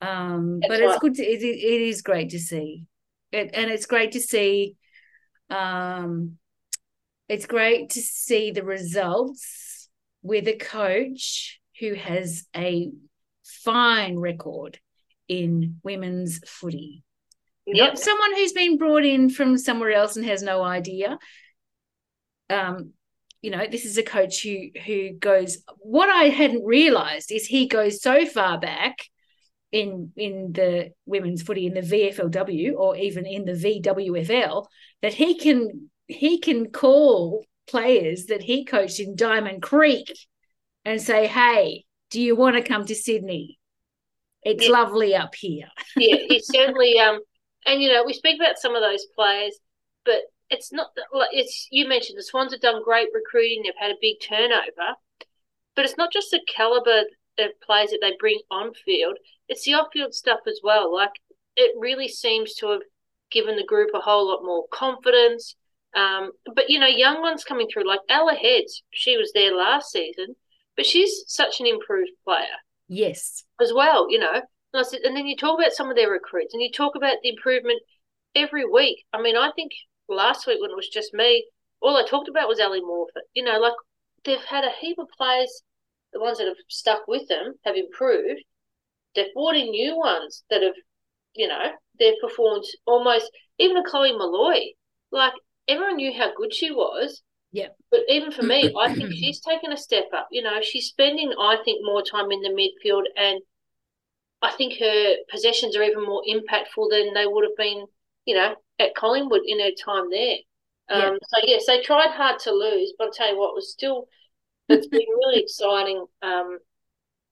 Um, 0.00 0.60
That's 0.60 0.70
but 0.70 0.80
it's 0.80 0.92
right. 0.92 1.00
good. 1.00 1.14
To, 1.16 1.22
it, 1.24 1.42
it 1.42 1.82
is 1.82 2.02
great 2.02 2.30
to 2.30 2.38
see, 2.38 2.84
it, 3.32 3.50
and 3.52 3.70
it's 3.72 3.86
great 3.86 4.12
to 4.12 4.20
see. 4.20 4.76
Um, 5.48 6.38
it's 7.28 7.46
great 7.46 7.90
to 7.90 8.00
see 8.00 8.52
the 8.52 8.62
results 8.62 9.88
with 10.22 10.46
a 10.46 10.56
coach 10.56 11.60
who 11.80 11.94
has 11.94 12.46
a 12.54 12.92
fine 13.42 14.16
record 14.16 14.78
in 15.30 15.76
women's 15.84 16.40
footy. 16.44 17.04
Yep. 17.64 17.96
Someone 17.96 18.34
who's 18.34 18.52
been 18.52 18.76
brought 18.76 19.04
in 19.04 19.30
from 19.30 19.56
somewhere 19.56 19.92
else 19.92 20.16
and 20.16 20.26
has 20.26 20.42
no 20.42 20.64
idea. 20.64 21.18
Um, 22.50 22.94
you 23.40 23.52
know, 23.52 23.64
this 23.70 23.84
is 23.84 23.96
a 23.96 24.02
coach 24.02 24.42
who 24.42 24.70
who 24.84 25.12
goes. 25.12 25.58
What 25.78 26.10
I 26.10 26.24
hadn't 26.24 26.64
realised 26.64 27.30
is 27.30 27.46
he 27.46 27.68
goes 27.68 28.02
so 28.02 28.26
far 28.26 28.58
back 28.58 28.96
in 29.70 30.10
in 30.16 30.50
the 30.52 30.90
women's 31.06 31.42
footy 31.42 31.66
in 31.66 31.74
the 31.74 31.80
VFLW 31.80 32.74
or 32.76 32.96
even 32.96 33.24
in 33.24 33.44
the 33.44 33.52
VWFL 33.52 34.66
that 35.00 35.14
he 35.14 35.38
can 35.38 35.90
he 36.08 36.40
can 36.40 36.72
call 36.72 37.44
players 37.68 38.26
that 38.26 38.42
he 38.42 38.64
coached 38.64 38.98
in 38.98 39.14
Diamond 39.14 39.62
Creek 39.62 40.12
and 40.84 41.00
say, 41.00 41.28
"Hey, 41.28 41.84
do 42.10 42.20
you 42.20 42.34
want 42.34 42.56
to 42.56 42.62
come 42.62 42.84
to 42.86 42.96
Sydney? 42.96 43.59
It's 44.42 44.64
Yeah. 44.66 44.70
lovely 44.72 45.14
up 45.14 45.34
here." 45.34 45.68
yeah, 45.96 46.16
he 46.28 46.40
certainly. 46.40 46.98
Um, 46.98 47.20
and 47.66 47.82
you 47.82 47.88
know, 47.92 48.04
we 48.04 48.12
speak 48.14 48.40
about 48.40 48.58
some 48.58 48.74
of 48.74 48.82
those 48.82 49.04
players, 49.14 49.58
but 50.04 50.22
it's 50.50 50.72
not 50.72 50.94
that- 50.96 51.06
like 51.12 51.30
it's. 51.32 51.68
You 51.70 51.86
mentioned 51.88 52.18
the 52.18 52.22
Swans 52.22 52.52
have 52.52 52.60
done 52.60 52.82
great 52.82 53.08
recruiting; 53.12 53.62
they've 53.62 53.74
had 53.78 53.90
a 53.90 53.98
big 54.00 54.16
turnover, 54.22 54.94
but 55.76 55.84
it's 55.84 55.96
not 55.98 56.12
just 56.12 56.30
the 56.30 56.40
caliber 56.48 57.04
of 57.38 57.60
players 57.62 57.90
that 57.90 57.98
they 58.00 58.14
bring 58.18 58.40
on 58.50 58.74
field; 58.74 59.16
it's 59.48 59.64
the 59.64 59.74
off-field 59.74 60.14
stuff 60.14 60.40
as 60.46 60.60
well. 60.62 60.92
Like 60.92 61.12
it 61.56 61.74
really 61.78 62.08
seems 62.08 62.54
to 62.54 62.68
have 62.70 62.82
given 63.30 63.56
the 63.56 63.64
group 63.64 63.90
a 63.94 64.00
whole 64.00 64.26
lot 64.28 64.42
more 64.42 64.66
confidence. 64.72 65.54
Um, 65.94 66.30
but 66.54 66.70
you 66.70 66.78
know, 66.78 66.86
young 66.86 67.20
ones 67.20 67.44
coming 67.44 67.68
through, 67.72 67.86
like 67.86 68.00
Ella 68.08 68.34
Heads, 68.34 68.82
she 68.90 69.16
was 69.16 69.32
there 69.32 69.54
last 69.54 69.90
season, 69.90 70.34
but 70.76 70.86
she's 70.86 71.24
such 71.26 71.60
an 71.60 71.66
improved 71.66 72.10
player 72.24 72.56
Yes. 72.90 73.44
as 73.60 73.72
well, 73.72 74.10
you 74.10 74.18
know. 74.18 74.34
And, 74.34 74.80
I 74.80 74.82
said, 74.82 75.00
and 75.04 75.16
then 75.16 75.26
you 75.26 75.36
talk 75.36 75.58
about 75.58 75.72
some 75.72 75.90
of 75.90 75.96
their 75.96 76.10
recruits 76.10 76.54
and 76.54 76.62
you 76.62 76.70
talk 76.72 76.96
about 76.96 77.16
the 77.22 77.28
improvement 77.30 77.80
every 78.34 78.64
week. 78.64 79.04
I 79.12 79.22
mean, 79.22 79.36
I 79.36 79.52
think 79.54 79.70
last 80.08 80.46
week 80.46 80.60
when 80.60 80.72
it 80.72 80.76
was 80.76 80.88
just 80.88 81.14
me, 81.14 81.46
all 81.80 81.96
I 81.96 82.04
talked 82.04 82.28
about 82.28 82.48
was 82.48 82.58
Ellie 82.58 82.80
Morfitt. 82.80 83.22
You 83.32 83.44
know, 83.44 83.58
like 83.60 83.74
they've 84.24 84.44
had 84.44 84.64
a 84.64 84.72
heap 84.80 84.98
of 84.98 85.06
players, 85.16 85.62
the 86.12 86.20
ones 86.20 86.38
that 86.38 86.48
have 86.48 86.56
stuck 86.68 87.06
with 87.06 87.28
them 87.28 87.54
have 87.64 87.76
improved. 87.76 88.42
They've 89.14 89.32
brought 89.34 89.56
in 89.56 89.70
new 89.70 89.96
ones 89.96 90.42
that 90.50 90.62
have, 90.62 90.74
you 91.34 91.46
know, 91.46 91.70
they've 91.98 92.18
performed 92.20 92.64
almost, 92.86 93.30
even 93.58 93.76
a 93.76 93.84
Chloe 93.84 94.16
Molloy, 94.16 94.72
like 95.12 95.34
everyone 95.68 95.96
knew 95.96 96.12
how 96.12 96.34
good 96.34 96.52
she 96.52 96.72
was. 96.72 97.22
Yep. 97.52 97.76
But 97.90 98.00
even 98.08 98.30
for 98.30 98.42
me, 98.42 98.74
I 98.78 98.94
think 98.94 99.12
she's 99.14 99.40
taken 99.40 99.72
a 99.72 99.76
step 99.76 100.06
up. 100.14 100.28
You 100.30 100.42
know, 100.42 100.60
she's 100.62 100.86
spending, 100.86 101.32
I 101.38 101.56
think, 101.64 101.84
more 101.84 102.02
time 102.02 102.30
in 102.30 102.42
the 102.42 102.50
midfield, 102.50 103.04
and 103.16 103.40
I 104.42 104.52
think 104.52 104.78
her 104.78 105.16
possessions 105.30 105.76
are 105.76 105.82
even 105.82 106.04
more 106.04 106.22
impactful 106.28 106.90
than 106.90 107.12
they 107.14 107.26
would 107.26 107.44
have 107.44 107.56
been, 107.56 107.86
you 108.24 108.34
know, 108.34 108.56
at 108.78 108.94
Collingwood 108.94 109.42
in 109.44 109.60
her 109.60 109.70
time 109.72 110.10
there. 110.10 110.36
Um, 110.88 111.18
So 111.28 111.36
yes, 111.46 111.66
they 111.66 111.82
tried 111.82 112.10
hard 112.10 112.38
to 112.40 112.52
lose, 112.52 112.94
but 112.98 113.06
I'll 113.06 113.12
tell 113.12 113.32
you 113.32 113.38
what, 113.38 113.50
it 113.50 113.54
was 113.54 113.70
still 113.70 114.08
it's 114.68 114.86
been 114.86 115.00
really 115.00 115.40
exciting, 115.40 116.06
um, 116.22 116.58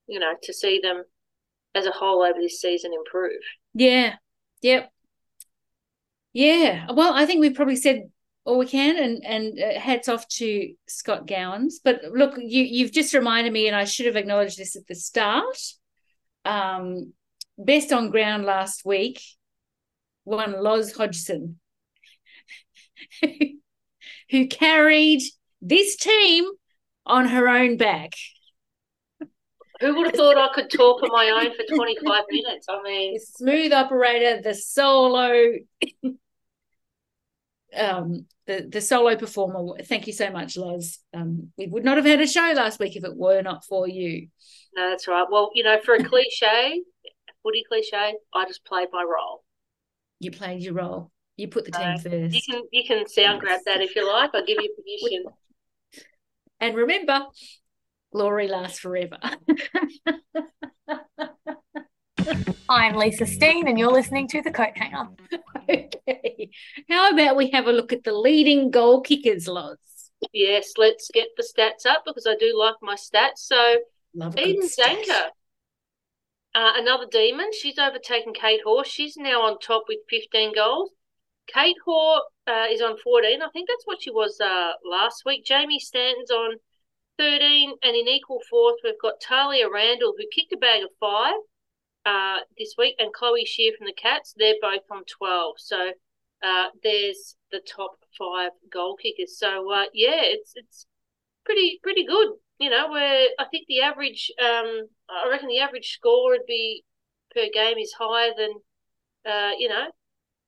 you 0.06 0.18
know, 0.18 0.34
to 0.42 0.52
see 0.52 0.80
them 0.82 1.04
as 1.74 1.86
a 1.86 1.90
whole 1.90 2.22
over 2.22 2.38
this 2.40 2.60
season 2.60 2.92
improve. 2.92 3.40
Yeah. 3.74 4.16
Yep. 4.62 4.92
Yeah. 6.32 6.90
Well, 6.92 7.14
I 7.14 7.26
think 7.26 7.40
we've 7.40 7.54
probably 7.54 7.76
said 7.76 8.10
all 8.48 8.58
we 8.58 8.66
can, 8.66 8.96
and 8.96 9.24
and 9.24 9.58
uh, 9.60 9.78
hats 9.78 10.08
off 10.08 10.26
to 10.28 10.72
Scott 10.88 11.26
Gowans. 11.26 11.80
But 11.84 12.00
look, 12.12 12.34
you 12.38 12.64
you've 12.64 12.92
just 12.92 13.12
reminded 13.12 13.52
me, 13.52 13.66
and 13.66 13.76
I 13.76 13.84
should 13.84 14.06
have 14.06 14.16
acknowledged 14.16 14.56
this 14.56 14.74
at 14.74 14.86
the 14.86 14.94
start. 14.94 15.58
Um, 16.46 17.12
best 17.58 17.92
on 17.92 18.10
ground 18.10 18.46
last 18.46 18.86
week, 18.86 19.20
won 20.24 20.62
Loz 20.62 20.92
Hodgson, 20.92 21.60
who 24.30 24.46
carried 24.46 25.20
this 25.60 25.96
team 25.96 26.46
on 27.04 27.28
her 27.28 27.48
own 27.48 27.76
back. 27.76 28.14
Who 29.80 29.94
would 29.94 30.06
have 30.06 30.16
thought 30.16 30.38
I 30.38 30.52
could 30.54 30.70
talk 30.70 31.02
on 31.02 31.10
my 31.12 31.44
own 31.44 31.54
for 31.54 31.76
25 31.76 32.24
minutes? 32.30 32.66
I 32.68 32.82
mean, 32.82 33.12
the 33.12 33.20
smooth 33.36 33.72
operator, 33.74 34.40
the 34.40 34.54
solo, 34.54 35.52
um, 37.76 38.26
the 38.46 38.66
the 38.68 38.80
solo 38.80 39.16
performer. 39.16 39.82
Thank 39.84 40.06
you 40.06 40.12
so 40.12 40.30
much, 40.30 40.56
Loz. 40.56 40.98
Um, 41.12 41.52
we 41.56 41.66
would 41.66 41.84
not 41.84 41.96
have 41.96 42.06
had 42.06 42.20
a 42.20 42.26
show 42.26 42.52
last 42.56 42.80
week 42.80 42.96
if 42.96 43.04
it 43.04 43.16
were 43.16 43.42
not 43.42 43.64
for 43.64 43.88
you. 43.88 44.28
no, 44.74 44.90
that's 44.90 45.08
right. 45.08 45.26
Well, 45.30 45.50
you 45.54 45.64
know, 45.64 45.78
for 45.84 45.94
a 45.94 46.04
cliche, 46.04 46.82
footy 47.42 47.64
cliche, 47.68 48.14
I 48.34 48.46
just 48.46 48.64
played 48.64 48.88
my 48.92 49.02
role. 49.02 49.44
You 50.20 50.30
played 50.30 50.62
your 50.62 50.74
role. 50.74 51.10
You 51.36 51.48
put 51.48 51.66
the 51.66 51.78
Uh, 51.78 51.98
first. 51.98 52.34
You 52.34 52.40
can 52.48 52.62
you 52.72 52.84
can 52.86 53.08
sound 53.08 53.40
grab 53.40 53.60
that 53.66 53.80
if 53.80 53.94
you 53.94 54.06
like. 54.06 54.30
I'll 54.34 54.44
give 54.44 54.58
you 54.60 54.74
permission. 54.74 55.24
And 56.60 56.74
remember, 56.74 57.26
glory 58.12 58.48
lasts 58.48 58.80
forever. 58.80 59.18
I'm 62.68 62.96
Lisa 62.96 63.26
Steen, 63.26 63.68
and 63.68 63.78
you're 63.78 63.92
listening 63.92 64.28
to 64.28 64.42
The 64.42 64.50
Coat 64.50 64.76
Hanger. 64.76 65.08
okay. 65.70 66.50
How 66.88 67.10
about 67.10 67.36
we 67.36 67.50
have 67.50 67.66
a 67.66 67.72
look 67.72 67.92
at 67.92 68.04
the 68.04 68.12
leading 68.12 68.70
goal 68.70 69.00
kickers, 69.00 69.48
Loz? 69.48 69.76
Yes, 70.32 70.72
let's 70.76 71.10
get 71.12 71.28
the 71.36 71.42
stats 71.42 71.88
up 71.88 72.02
because 72.04 72.26
I 72.26 72.34
do 72.36 72.56
like 72.58 72.74
my 72.82 72.94
stats. 72.94 73.38
So 73.38 73.76
Love 74.14 74.36
Eden 74.36 74.68
stat. 74.68 74.98
Zanker, 74.98 75.26
uh, 76.54 76.72
another 76.76 77.06
demon. 77.10 77.50
She's 77.52 77.78
overtaken 77.78 78.34
Kate 78.34 78.60
Hore. 78.64 78.84
She's 78.84 79.16
now 79.16 79.42
on 79.42 79.58
top 79.60 79.84
with 79.88 79.98
15 80.10 80.54
goals. 80.54 80.90
Kate 81.46 81.76
Hore 81.84 82.22
uh, 82.46 82.66
is 82.70 82.82
on 82.82 82.98
14. 82.98 83.40
I 83.42 83.48
think 83.50 83.68
that's 83.68 83.86
what 83.86 84.02
she 84.02 84.10
was 84.10 84.38
uh, 84.40 84.72
last 84.84 85.22
week. 85.24 85.44
Jamie 85.44 85.78
Stanton's 85.78 86.30
on 86.30 86.56
13. 87.18 87.74
And 87.82 87.96
in 87.96 88.08
equal 88.08 88.40
fourth, 88.50 88.76
we've 88.84 89.00
got 89.00 89.20
Talia 89.20 89.70
Randall, 89.72 90.14
who 90.18 90.24
kicked 90.34 90.52
a 90.52 90.58
bag 90.58 90.82
of 90.82 90.90
five 91.00 91.34
uh, 92.08 92.38
this 92.56 92.74
week, 92.78 92.94
and 92.98 93.12
Chloe 93.12 93.44
Scheer 93.44 93.72
from 93.76 93.86
the 93.86 93.92
Cats. 93.92 94.34
They're 94.36 94.54
both 94.62 94.82
on 94.90 95.02
12. 95.04 95.56
So 95.58 95.92
uh, 96.42 96.66
there's 96.82 97.36
the 97.52 97.60
top 97.60 97.96
five 98.18 98.52
goal 98.72 98.96
kickers. 98.96 99.38
So, 99.38 99.70
uh, 99.70 99.84
yeah, 99.92 100.20
it's 100.22 100.52
it's 100.56 100.86
pretty 101.44 101.80
pretty 101.82 102.06
good. 102.06 102.28
You 102.58 102.70
know, 102.70 102.90
where 102.90 103.28
I 103.38 103.44
think 103.50 103.66
the 103.68 103.82
average, 103.82 104.32
um, 104.40 104.88
I 105.08 105.28
reckon 105.30 105.48
the 105.48 105.60
average 105.60 105.92
score 105.92 106.30
would 106.30 106.46
be 106.46 106.84
per 107.34 107.46
game 107.52 107.76
is 107.76 107.92
higher 107.92 108.32
than, 108.36 108.52
uh, 109.30 109.52
you 109.58 109.68
know, 109.68 109.86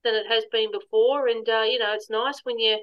than 0.02 0.14
it 0.14 0.26
has 0.28 0.44
been 0.50 0.72
before. 0.72 1.28
And 1.28 1.46
uh, 1.48 1.64
you 1.68 1.78
know, 1.78 1.92
it's 1.92 2.10
nice 2.10 2.40
when 2.44 2.58
you 2.58 2.78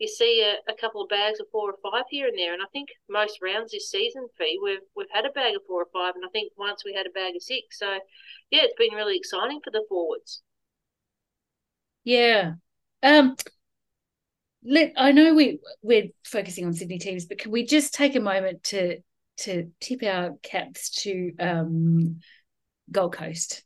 you 0.00 0.08
see 0.08 0.42
a, 0.42 0.70
a, 0.70 0.74
couple 0.74 1.02
of 1.02 1.08
bags 1.08 1.40
of 1.40 1.46
four 1.52 1.70
or 1.70 1.90
five 1.90 2.04
here 2.10 2.26
and 2.26 2.36
there. 2.36 2.52
And 2.52 2.62
I 2.62 2.66
think 2.72 2.88
most 3.08 3.38
rounds 3.42 3.72
this 3.72 3.90
season, 3.90 4.26
Fee, 4.38 4.58
we've 4.62 4.80
we've 4.96 5.06
had 5.12 5.26
a 5.26 5.30
bag 5.30 5.54
of 5.54 5.62
four 5.66 5.82
or 5.82 5.88
five, 5.92 6.14
and 6.14 6.24
I 6.24 6.28
think 6.30 6.52
once 6.56 6.82
we 6.84 6.94
had 6.94 7.06
a 7.06 7.10
bag 7.10 7.36
of 7.36 7.42
six. 7.42 7.78
So 7.78 7.86
yeah, 8.50 8.62
it's 8.62 8.74
been 8.78 8.96
really 8.96 9.16
exciting 9.16 9.60
for 9.62 9.70
the 9.70 9.84
forwards. 9.88 10.42
Yeah. 12.04 12.54
Um 13.02 13.36
let 14.64 14.92
I 14.96 15.12
know 15.12 15.34
we 15.34 15.60
we're 15.82 16.08
focusing 16.24 16.66
on 16.66 16.74
Sydney 16.74 16.98
teams, 16.98 17.26
but 17.26 17.38
can 17.38 17.52
we 17.52 17.64
just 17.64 17.94
take 17.94 18.16
a 18.16 18.20
moment 18.20 18.64
to 18.64 18.98
to 19.38 19.70
tip 19.80 20.02
our 20.02 20.36
caps 20.42 20.90
to 21.02 21.32
um 21.38 22.20
Gold 22.90 23.14
Coast? 23.14 23.64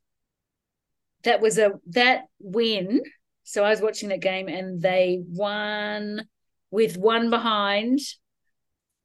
that 1.24 1.40
was 1.40 1.58
a 1.58 1.72
that 1.88 2.24
win. 2.38 3.02
So 3.44 3.62
I 3.62 3.70
was 3.70 3.80
watching 3.80 4.08
that 4.08 4.20
game 4.20 4.48
and 4.48 4.80
they 4.80 5.22
won 5.26 6.26
with 6.70 6.96
one 6.96 7.30
behind 7.30 8.00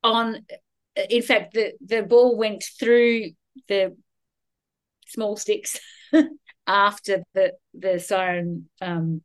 on 0.03 0.46
in 1.10 1.22
fact 1.22 1.53
the 1.53 1.74
the 1.86 2.01
ball 2.01 2.38
went 2.38 2.63
through 2.79 3.31
the 3.67 3.96
small 5.08 5.36
sticks 5.36 5.79
after 6.67 7.24
the 7.34 7.53
the 7.74 8.00
siren 8.00 8.69
um, 8.81 9.22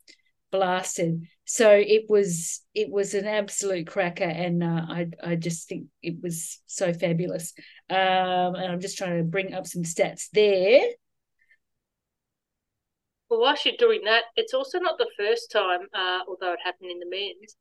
blasted. 0.50 1.26
So 1.44 1.70
it 1.70 2.04
was 2.08 2.62
it 2.74 2.90
was 2.90 3.14
an 3.14 3.26
absolute 3.26 3.86
cracker 3.86 4.24
and 4.24 4.62
uh, 4.62 4.82
i 4.88 5.06
i 5.22 5.36
just 5.36 5.68
think 5.68 5.86
it 6.02 6.16
was 6.22 6.60
so 6.66 6.92
fabulous. 6.92 7.52
Um, 7.88 8.54
and 8.56 8.72
i'm 8.72 8.80
just 8.80 8.98
trying 8.98 9.18
to 9.18 9.24
bring 9.24 9.54
up 9.54 9.66
some 9.66 9.82
stats 9.82 10.28
there 10.32 10.82
well, 13.30 13.40
whilst 13.40 13.64
you're 13.64 13.74
doing 13.78 14.02
that, 14.04 14.24
it's 14.36 14.54
also 14.54 14.78
not 14.78 14.98
the 14.98 15.10
first 15.16 15.50
time, 15.50 15.80
uh, 15.94 16.20
although 16.28 16.52
it 16.52 16.58
happened 16.64 16.90
in 16.90 16.98
the 16.98 17.08
men's, 17.08 17.56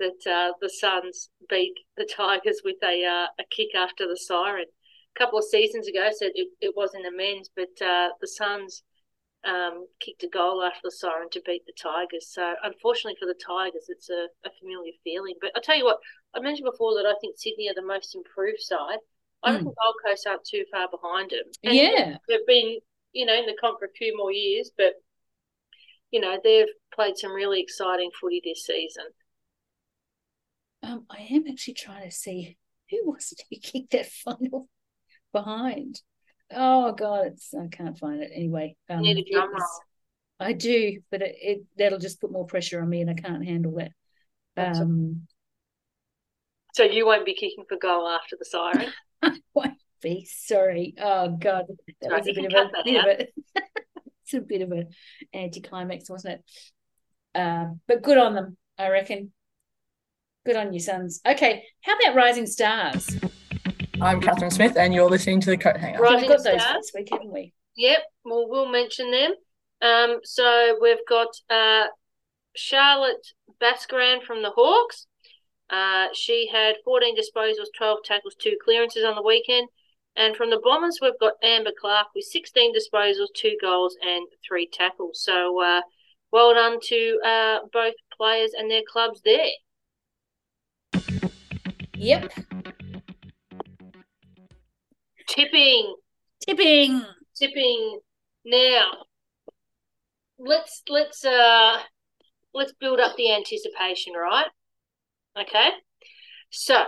that 0.00 0.30
uh, 0.30 0.52
the 0.60 0.68
Suns 0.68 1.30
beat 1.48 1.74
the 1.96 2.08
Tigers 2.16 2.62
with 2.64 2.76
a 2.82 3.04
uh, 3.04 3.26
a 3.38 3.44
kick 3.50 3.74
after 3.76 4.06
the 4.06 4.16
siren. 4.16 4.66
A 5.16 5.18
couple 5.18 5.38
of 5.38 5.44
seasons 5.44 5.86
ago, 5.86 6.08
said 6.10 6.32
it, 6.34 6.48
it 6.60 6.74
was 6.76 6.90
in 6.94 7.02
the 7.02 7.16
men's, 7.16 7.48
but 7.54 7.84
uh, 7.84 8.08
the 8.20 8.26
Suns 8.26 8.82
um, 9.44 9.86
kicked 10.00 10.24
a 10.24 10.28
goal 10.28 10.62
after 10.62 10.80
the 10.84 10.90
siren 10.90 11.28
to 11.30 11.42
beat 11.46 11.64
the 11.66 11.72
Tigers. 11.80 12.28
So, 12.32 12.54
unfortunately 12.62 13.16
for 13.20 13.26
the 13.26 13.38
Tigers, 13.46 13.86
it's 13.88 14.10
a, 14.10 14.26
a 14.44 14.50
familiar 14.60 14.92
feeling. 15.04 15.34
But 15.40 15.52
I'll 15.54 15.62
tell 15.62 15.76
you 15.76 15.84
what, 15.84 15.98
I 16.34 16.40
mentioned 16.40 16.68
before 16.70 16.94
that 16.94 17.06
I 17.06 17.14
think 17.20 17.36
Sydney 17.38 17.68
are 17.68 17.74
the 17.74 17.86
most 17.86 18.14
improved 18.14 18.60
side. 18.60 18.98
I 19.42 19.52
mm. 19.52 19.56
think 19.56 19.66
Gold 19.66 19.96
Coast 20.04 20.26
aren't 20.26 20.44
too 20.44 20.64
far 20.72 20.88
behind 20.90 21.30
them. 21.30 21.46
And 21.62 21.74
yeah. 21.74 22.16
They've 22.28 22.46
been, 22.46 22.78
you 23.12 23.26
know, 23.26 23.38
in 23.38 23.46
the 23.46 23.56
comp 23.60 23.78
for 23.78 23.86
a 23.86 23.96
few 23.96 24.16
more 24.16 24.32
years, 24.32 24.70
but 24.76 24.94
you 26.14 26.20
know, 26.20 26.38
they've 26.44 26.68
played 26.94 27.18
some 27.18 27.32
really 27.32 27.60
exciting 27.60 28.08
footy 28.20 28.40
this 28.44 28.64
season. 28.64 29.06
Um, 30.84 31.06
I 31.10 31.26
am 31.28 31.44
actually 31.50 31.74
trying 31.74 32.08
to 32.08 32.14
see 32.14 32.56
who 32.88 32.98
was 33.10 33.32
it 33.32 33.42
who 33.50 33.56
kicked 33.60 33.90
that 33.90 34.06
final 34.06 34.68
behind. 35.32 36.00
Oh 36.54 36.92
God, 36.92 37.26
it's 37.26 37.52
I 37.52 37.66
can't 37.66 37.98
find 37.98 38.22
it 38.22 38.30
anyway. 38.32 38.76
Um, 38.88 39.00
need 39.00 39.18
a 39.18 39.32
drum 39.32 39.50
roll. 39.50 39.68
I 40.38 40.52
do, 40.52 41.00
but 41.10 41.20
it, 41.20 41.34
it, 41.40 41.64
that'll 41.76 41.98
just 41.98 42.20
put 42.20 42.30
more 42.30 42.46
pressure 42.46 42.80
on 42.80 42.88
me, 42.88 43.00
and 43.00 43.10
I 43.10 43.14
can't 43.14 43.44
handle 43.44 43.76
that. 43.76 43.90
Um, 44.56 45.22
so 46.74 46.84
you 46.84 47.06
won't 47.06 47.26
be 47.26 47.34
kicking 47.34 47.64
for 47.68 47.76
goal 47.76 48.08
after 48.08 48.36
the 48.38 48.44
siren. 48.44 48.92
I 49.22 49.36
won't 49.52 49.78
be. 50.00 50.28
Sorry. 50.30 50.94
Oh 51.00 51.36
God, 51.40 51.64
that 52.02 52.10
was 52.12 52.28
a 52.28 52.34
bit 52.34 52.52
of 52.52 52.52
a, 52.52 52.70
bit 52.84 52.96
of 52.96 53.20
a 53.56 53.62
a 54.34 54.40
bit 54.40 54.62
of 54.62 54.72
an 54.72 54.88
anticlimax, 55.34 56.10
wasn't 56.10 56.34
it? 56.34 57.38
Uh, 57.38 57.66
but 57.88 58.02
good 58.02 58.18
on 58.18 58.34
them, 58.34 58.56
I 58.78 58.88
reckon. 58.88 59.32
Good 60.44 60.56
on 60.56 60.72
you, 60.72 60.80
Suns. 60.80 61.20
Okay, 61.26 61.64
how 61.82 61.96
about 61.96 62.16
Rising 62.16 62.46
Stars? 62.46 63.18
I'm 64.00 64.20
Catherine 64.20 64.50
Smith, 64.50 64.76
and 64.76 64.92
you're 64.92 65.08
listening 65.08 65.40
to 65.40 65.50
the 65.50 65.56
Coat 65.56 65.76
Hanger. 65.76 66.00
Rising 66.00 66.28
we've 66.28 66.36
got 66.36 66.44
those 66.44 66.60
Stars. 66.60 66.76
this 66.82 66.92
week, 66.94 67.08
haven't 67.10 67.32
we? 67.32 67.54
Yep. 67.76 67.98
Well, 68.24 68.46
we'll 68.48 68.68
mention 68.68 69.10
them. 69.10 69.34
Um, 69.80 70.20
so 70.22 70.76
we've 70.80 71.04
got 71.08 71.28
uh, 71.48 71.86
Charlotte 72.54 73.26
Baskaran 73.60 74.22
from 74.22 74.42
the 74.42 74.50
Hawks. 74.50 75.06
Uh, 75.70 76.08
she 76.12 76.48
had 76.52 76.76
14 76.84 77.16
disposals, 77.16 77.66
12 77.76 77.98
tackles, 78.04 78.34
two 78.38 78.56
clearances 78.62 79.04
on 79.04 79.14
the 79.14 79.22
weekend. 79.22 79.68
And 80.16 80.36
from 80.36 80.50
the 80.50 80.60
Bombers, 80.62 80.98
we've 81.02 81.18
got 81.18 81.34
Amber 81.42 81.72
Clark 81.78 82.08
with 82.14 82.24
16 82.24 82.72
disposals, 82.74 83.28
two 83.34 83.56
goals, 83.60 83.96
and 84.02 84.26
three 84.46 84.68
tackles. 84.72 85.22
So 85.22 85.60
uh, 85.60 85.80
well 86.30 86.54
done 86.54 86.78
to 86.84 87.20
uh, 87.24 87.58
both 87.72 87.94
players 88.16 88.52
and 88.56 88.70
their 88.70 88.82
clubs 88.88 89.20
there. 89.24 89.50
Yep. 91.96 92.32
Tipping. 95.28 95.94
Tipping. 96.46 97.02
Tipping. 97.34 97.98
Now, 98.44 98.90
let's 100.38 100.82
let's 100.88 101.24
uh 101.24 101.78
let's 102.52 102.72
build 102.74 103.00
up 103.00 103.16
the 103.16 103.32
anticipation, 103.32 104.12
right? 104.14 104.46
Okay. 105.40 105.70
So 106.50 106.84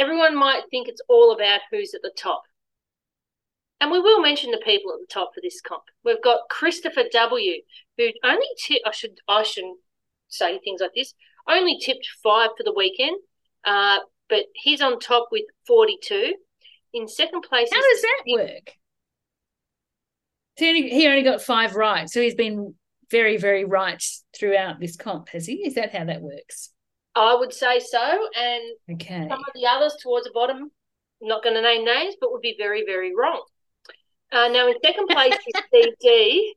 everyone 0.00 0.36
might 0.36 0.62
think 0.70 0.88
it's 0.88 1.02
all 1.08 1.32
about 1.32 1.60
who's 1.70 1.94
at 1.94 2.02
the 2.02 2.12
top. 2.16 2.42
And 3.80 3.90
we 3.90 4.00
will 4.00 4.20
mention 4.20 4.50
the 4.50 4.58
people 4.58 4.92
at 4.92 5.00
the 5.00 5.12
top 5.12 5.30
for 5.34 5.40
this 5.42 5.60
comp. 5.60 5.82
We've 6.04 6.22
got 6.22 6.48
Christopher 6.50 7.04
W, 7.12 7.62
who 7.96 8.08
only 8.24 8.46
tipped, 8.62 8.86
I 8.86 8.90
should 8.92 9.18
I 9.28 9.42
shouldn't 9.42 9.78
say 10.28 10.58
things 10.58 10.80
like 10.80 10.92
this, 10.94 11.14
only 11.48 11.78
tipped 11.78 12.06
five 12.22 12.50
for 12.56 12.62
the 12.62 12.74
weekend, 12.74 13.16
uh, 13.64 13.98
but 14.28 14.44
he's 14.54 14.80
on 14.80 15.00
top 15.00 15.28
with 15.32 15.44
42. 15.66 16.34
In 16.92 17.08
second 17.08 17.42
place, 17.42 17.70
how 17.72 17.80
does 17.80 18.02
that 18.02 18.22
work? 18.28 18.72
So 20.58 20.64
he 20.64 20.68
only, 20.68 20.90
he 20.90 21.06
only 21.06 21.22
got 21.22 21.40
five 21.40 21.74
right, 21.74 22.10
so 22.10 22.20
he's 22.20 22.34
been 22.34 22.74
very, 23.10 23.38
very 23.38 23.64
right 23.64 24.02
throughout 24.38 24.78
this 24.78 24.96
comp, 24.96 25.30
has 25.30 25.46
he? 25.46 25.66
Is 25.66 25.74
that 25.74 25.94
how 25.94 26.04
that 26.04 26.20
works? 26.20 26.70
I 27.14 27.34
would 27.34 27.52
say 27.52 27.80
so. 27.80 28.28
And 28.36 28.62
okay. 28.92 29.26
some 29.28 29.38
of 29.38 29.52
the 29.54 29.66
others 29.66 29.96
towards 30.02 30.26
the 30.26 30.32
bottom, 30.32 30.70
I'm 31.22 31.28
not 31.28 31.42
going 31.42 31.56
to 31.56 31.62
name 31.62 31.84
names, 31.84 32.14
but 32.20 32.32
would 32.32 32.42
be 32.42 32.56
very, 32.58 32.84
very 32.86 33.14
wrong. 33.14 33.42
Uh, 34.32 34.48
now, 34.48 34.68
in 34.68 34.74
second 34.84 35.08
place 35.08 35.34
is 35.34 35.62
CD. 35.74 36.54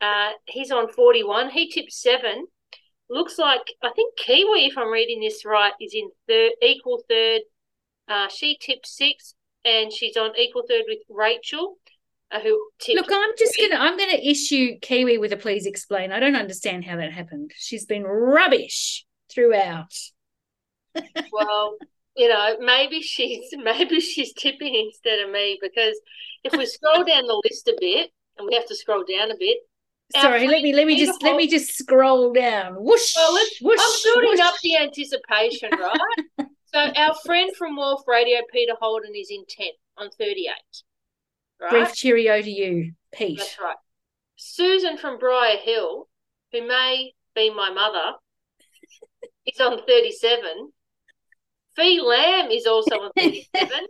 Uh, 0.00 0.30
he's 0.46 0.70
on 0.70 0.92
41. 0.92 1.50
He 1.50 1.70
tipped 1.70 1.92
seven. 1.92 2.46
Looks 3.10 3.38
like, 3.38 3.62
I 3.82 3.90
think 3.96 4.16
Kiwi, 4.16 4.66
if 4.66 4.76
I'm 4.76 4.90
reading 4.90 5.20
this 5.20 5.44
right, 5.44 5.72
is 5.80 5.94
in 5.94 6.10
third, 6.28 6.52
equal 6.62 7.02
third. 7.08 7.40
Uh, 8.06 8.28
she 8.28 8.56
tipped 8.60 8.86
six, 8.86 9.34
and 9.64 9.92
she's 9.92 10.16
on 10.16 10.36
equal 10.38 10.62
third 10.68 10.84
with 10.86 10.98
Rachel. 11.08 11.76
Uh, 12.30 12.40
who 12.40 12.68
tipped 12.78 12.96
Look, 12.96 13.10
I'm 13.10 13.30
just 13.38 13.56
gonna 13.56 13.82
I'm 13.82 13.96
gonna 13.96 14.18
issue 14.22 14.78
Kiwi 14.82 15.16
with 15.16 15.32
a 15.32 15.38
please 15.38 15.64
explain. 15.64 16.12
I 16.12 16.20
don't 16.20 16.36
understand 16.36 16.84
how 16.84 16.96
that 16.96 17.10
happened. 17.10 17.52
She's 17.56 17.86
been 17.86 18.04
rubbish 18.04 19.06
throughout. 19.30 19.92
well, 21.32 21.76
you 22.16 22.28
know, 22.28 22.56
maybe 22.60 23.00
she's 23.00 23.48
maybe 23.52 24.00
she's 24.00 24.32
tipping 24.34 24.74
instead 24.74 25.20
of 25.20 25.30
me 25.30 25.58
because 25.60 25.98
if 26.44 26.52
we 26.52 26.66
scroll 26.66 27.04
down 27.04 27.26
the 27.26 27.42
list 27.44 27.68
a 27.68 27.76
bit, 27.80 28.10
and 28.38 28.46
we 28.48 28.54
have 28.54 28.66
to 28.66 28.76
scroll 28.76 29.04
down 29.04 29.30
a 29.30 29.36
bit. 29.36 29.58
Sorry, 30.16 30.46
let 30.46 30.62
me 30.62 30.72
let 30.72 30.86
me 30.86 30.98
just 30.98 31.22
let 31.22 31.36
me 31.36 31.46
just 31.46 31.76
scroll 31.76 32.32
down. 32.32 32.76
Whoosh, 32.76 33.14
well, 33.14 33.38
whoosh, 33.60 33.78
I'm 33.78 33.92
building 34.04 34.30
whoosh. 34.30 34.40
up 34.40 34.54
the 34.62 34.76
anticipation, 34.78 35.70
right? 35.72 36.48
so 36.74 36.78
our 36.78 37.14
friend 37.26 37.54
from 37.56 37.76
Wolf 37.76 38.02
Radio, 38.06 38.38
Peter 38.50 38.72
Holden, 38.80 39.12
is 39.14 39.30
in 39.30 39.44
ten 39.48 39.68
on 39.98 40.08
thirty-eight. 40.10 40.82
Right? 41.60 41.70
Brief 41.70 41.94
cheerio 41.94 42.40
to 42.40 42.50
you, 42.50 42.92
Pete. 43.12 43.38
That's 43.38 43.58
right. 43.60 43.76
Susan 44.36 44.96
from 44.96 45.18
Briar 45.18 45.58
Hill, 45.58 46.08
who 46.52 46.66
may 46.66 47.12
be 47.34 47.52
my 47.52 47.70
mother, 47.70 48.16
is 49.52 49.60
on 49.60 49.80
37. 49.86 50.72
Fee 51.76 52.00
Lamb 52.00 52.50
is 52.50 52.66
also 52.66 52.96
on 52.96 53.10
37. 53.18 53.86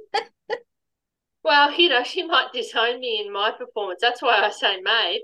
well, 1.42 1.72
you 1.72 1.88
know, 1.88 2.02
she 2.02 2.22
might 2.24 2.52
disown 2.52 3.00
me 3.00 3.22
in 3.24 3.32
my 3.32 3.50
performance. 3.50 4.00
That's 4.02 4.22
why 4.22 4.38
I 4.44 4.50
say 4.50 4.80
mate. 4.80 5.22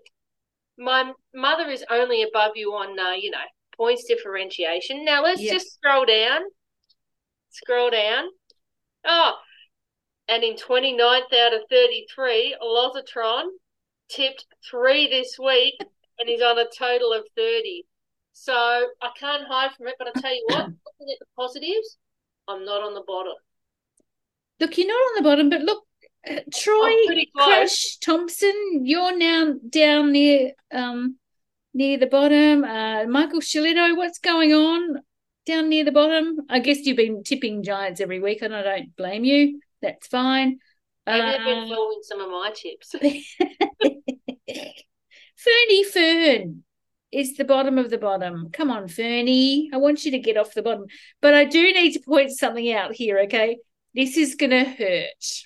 my 0.78 1.12
mother 1.34 1.68
is 1.70 1.84
only 1.90 2.22
above 2.22 2.52
you 2.56 2.72
on, 2.72 2.98
uh, 2.98 3.12
you 3.12 3.30
know, 3.30 3.38
points 3.76 4.04
differentiation. 4.04 5.04
Now 5.04 5.22
let's 5.22 5.40
Yeah. 5.42 5.52
just 5.54 5.74
scroll 5.74 6.04
down. 6.06 6.40
Scroll 7.50 7.90
down. 7.90 8.28
Oh, 9.04 9.34
and 10.28 10.42
in 10.42 10.56
29th 10.56 11.32
out 11.32 11.52
of 11.52 11.62
33, 11.70 12.56
Lozatron 12.62 13.44
tipped 14.08 14.46
three 14.68 15.06
this 15.08 15.36
week 15.38 15.74
and 16.18 16.28
he's 16.28 16.40
on 16.40 16.58
a 16.58 16.64
total 16.76 17.12
of 17.12 17.26
30. 17.36 17.84
So 18.34 18.52
I 18.52 19.08
can't 19.18 19.44
hide 19.48 19.70
from 19.76 19.86
it, 19.86 19.94
but 19.98 20.08
I 20.08 20.20
tell 20.20 20.34
you 20.34 20.44
what, 20.48 20.58
looking 20.66 21.12
at 21.12 21.18
the 21.20 21.26
positives, 21.36 21.96
I'm 22.48 22.64
not 22.64 22.82
on 22.82 22.92
the 22.94 23.02
bottom. 23.06 23.32
Look, 24.60 24.76
you're 24.76 24.88
not 24.88 24.94
on 24.94 25.14
the 25.16 25.22
bottom, 25.28 25.48
but 25.48 25.62
look, 25.62 25.84
uh, 26.28 26.40
Troy 26.52 26.86
I'm 26.88 27.06
pretty 27.06 27.30
close. 27.34 27.46
Crash 27.46 27.96
Thompson, 27.98 28.82
you're 28.84 29.16
now 29.16 29.54
down 29.68 30.12
near 30.12 30.52
um 30.72 31.16
near 31.72 31.96
the 31.96 32.06
bottom. 32.06 32.64
Uh, 32.64 33.04
Michael 33.04 33.40
Shillito, 33.40 33.96
what's 33.96 34.18
going 34.18 34.52
on 34.52 35.00
down 35.46 35.68
near 35.68 35.84
the 35.84 35.92
bottom? 35.92 36.38
I 36.48 36.58
guess 36.58 36.80
you've 36.80 36.96
been 36.96 37.22
tipping 37.22 37.62
Giants 37.62 38.00
every 38.00 38.20
week, 38.20 38.42
and 38.42 38.54
I 38.54 38.62
don't 38.62 38.96
blame 38.96 39.24
you. 39.24 39.60
That's 39.80 40.06
fine. 40.08 40.58
Maybe 41.06 41.20
they've 41.20 41.44
been 41.44 41.64
Uh, 41.64 41.68
following 41.68 42.00
some 42.02 42.20
of 42.20 42.30
my 42.30 42.52
tips. 42.54 42.94
Fernie 45.36 45.84
Fern 45.84 46.64
is 47.14 47.37
the 47.37 47.44
bottom 47.44 47.79
of 47.79 47.90
the 47.90 47.98
bottom. 47.98 48.50
Come 48.53 48.70
on, 48.70 48.88
Fernie. 48.88 49.70
I 49.72 49.77
want 49.77 50.05
you 50.05 50.11
to 50.12 50.18
get 50.18 50.37
off 50.37 50.55
the 50.55 50.62
bottom. 50.62 50.87
But 51.20 51.35
I 51.35 51.44
do 51.44 51.62
need 51.62 51.92
to 51.92 52.00
point 52.00 52.31
something 52.31 52.72
out 52.72 52.92
here, 52.94 53.20
okay? 53.20 53.59
This 53.94 54.16
is 54.16 54.35
gonna 54.35 54.64
hurt. 54.64 55.44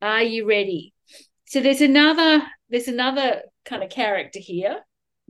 Are 0.00 0.22
you 0.22 0.48
ready? 0.48 0.92
So 1.46 1.60
there's 1.60 1.80
another 1.80 2.42
there's 2.70 2.88
another 2.88 3.42
kind 3.64 3.82
of 3.82 3.90
character 3.90 4.38
here. 4.38 4.80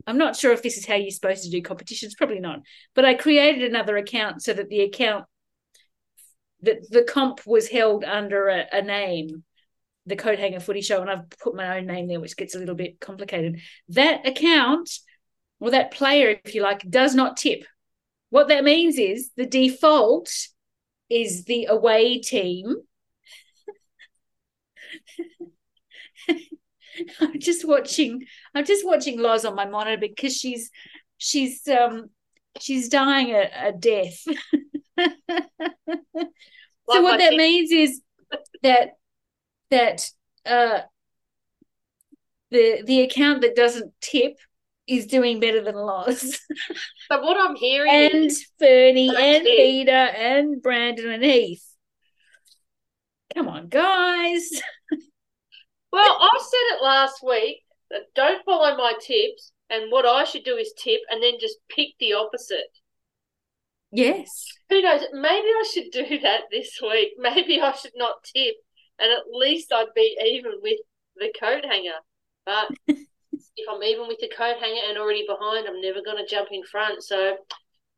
I'm 0.07 0.17
not 0.17 0.35
sure 0.35 0.51
if 0.51 0.61
this 0.61 0.77
is 0.77 0.85
how 0.85 0.95
you're 0.95 1.11
supposed 1.11 1.43
to 1.43 1.49
do 1.49 1.61
competitions, 1.61 2.15
probably 2.15 2.39
not. 2.39 2.59
But 2.93 3.05
I 3.05 3.15
created 3.15 3.63
another 3.63 3.97
account 3.97 4.43
so 4.43 4.53
that 4.53 4.69
the 4.69 4.81
account 4.81 5.25
that 6.61 6.89
the 6.89 7.03
comp 7.03 7.45
was 7.45 7.67
held 7.67 8.03
under 8.03 8.47
a, 8.47 8.65
a 8.71 8.81
name 8.81 9.43
the 10.05 10.15
coat 10.15 10.39
hanger 10.39 10.59
footy 10.59 10.81
show 10.81 11.01
and 11.01 11.09
I've 11.09 11.29
put 11.41 11.55
my 11.55 11.77
own 11.77 11.87
name 11.87 12.07
there, 12.07 12.19
which 12.19 12.37
gets 12.37 12.55
a 12.55 12.59
little 12.59 12.75
bit 12.75 12.99
complicated. 12.99 13.59
That 13.89 14.27
account 14.27 14.89
or 15.59 15.71
that 15.71 15.91
player, 15.91 16.35
if 16.43 16.53
you 16.53 16.61
like, 16.61 16.89
does 16.89 17.15
not 17.15 17.37
tip. 17.37 17.65
What 18.29 18.49
that 18.49 18.63
means 18.63 18.97
is 18.97 19.31
the 19.35 19.45
default 19.45 20.29
is 21.09 21.45
the 21.45 21.65
away 21.65 22.19
team. 22.19 22.75
I'm 27.19 27.39
just 27.39 27.67
watching 27.67 28.23
I'm 28.53 28.65
just 28.65 28.85
watching 28.85 29.19
Loz 29.19 29.45
on 29.45 29.55
my 29.55 29.65
monitor 29.65 29.97
because 29.97 30.35
she's 30.35 30.71
she's 31.17 31.67
um 31.67 32.09
she's 32.59 32.89
dying 32.89 33.31
a, 33.31 33.49
a 33.67 33.71
death. 33.73 34.23
so 34.97 35.07
what 36.85 37.19
that 37.19 37.33
means 37.35 37.71
is 37.71 38.01
that 38.63 38.91
that 39.71 40.09
uh 40.45 40.79
the 42.51 42.83
the 42.85 43.01
account 43.01 43.41
that 43.41 43.55
doesn't 43.55 43.93
tip 44.01 44.37
is 44.87 45.07
doing 45.07 45.39
better 45.39 45.61
than 45.61 45.75
Loz. 45.75 46.39
But 47.09 47.21
what 47.21 47.37
I'm 47.37 47.55
hearing 47.55 47.91
and 47.91 48.25
is 48.25 48.47
Fernie 48.59 49.09
and. 49.09 49.43
Peter 49.43 49.91
and 49.91 50.61
Brandon 50.61 51.11
and 51.11 51.23
Heath. 51.23 51.63
Come 53.33 53.47
on, 53.47 53.67
guys. 53.67 54.49
Well, 55.91 56.17
I 56.19 56.29
said 56.41 56.75
it 56.75 56.83
last 56.83 57.23
week 57.25 57.61
that 57.89 58.13
don't 58.15 58.43
follow 58.43 58.75
my 58.75 58.95
tips, 58.99 59.53
and 59.69 59.89
what 59.93 60.05
I 60.05 60.25
should 60.25 60.43
do 60.43 60.57
is 60.57 60.73
tip 60.77 60.99
and 61.09 61.23
then 61.23 61.35
just 61.39 61.55
pick 61.69 61.91
the 62.01 62.15
opposite. 62.15 62.67
Yes. 63.91 64.45
Who 64.69 64.81
knows? 64.81 65.03
Maybe 65.13 65.47
I 65.47 65.63
should 65.73 65.91
do 65.91 66.19
that 66.23 66.41
this 66.51 66.79
week. 66.81 67.11
Maybe 67.17 67.61
I 67.61 67.71
should 67.71 67.93
not 67.95 68.25
tip, 68.35 68.55
and 68.99 69.09
at 69.09 69.31
least 69.31 69.71
I'd 69.71 69.93
be 69.95 70.17
even 70.21 70.59
with 70.61 70.79
the 71.15 71.31
coat 71.39 71.63
hanger. 71.63 71.99
But 72.45 72.71
if 73.57 73.67
I'm 73.69 73.81
even 73.83 74.07
with 74.07 74.19
the 74.19 74.29
coat 74.35 74.57
hanger 74.59 74.81
and 74.89 74.97
already 74.97 75.25
behind, 75.27 75.67
I'm 75.67 75.81
never 75.81 76.01
going 76.03 76.17
to 76.17 76.27
jump 76.29 76.49
in 76.51 76.63
front. 76.63 77.03
So, 77.03 77.37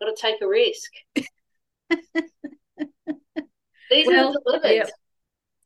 got 0.01 0.15
to 0.15 0.21
take 0.21 0.41
a 0.41 0.47
risk. 0.47 0.91
These 3.89 4.07
Well, 4.07 4.33
are 4.47 4.59
the 4.59 4.73
yep. 4.73 4.91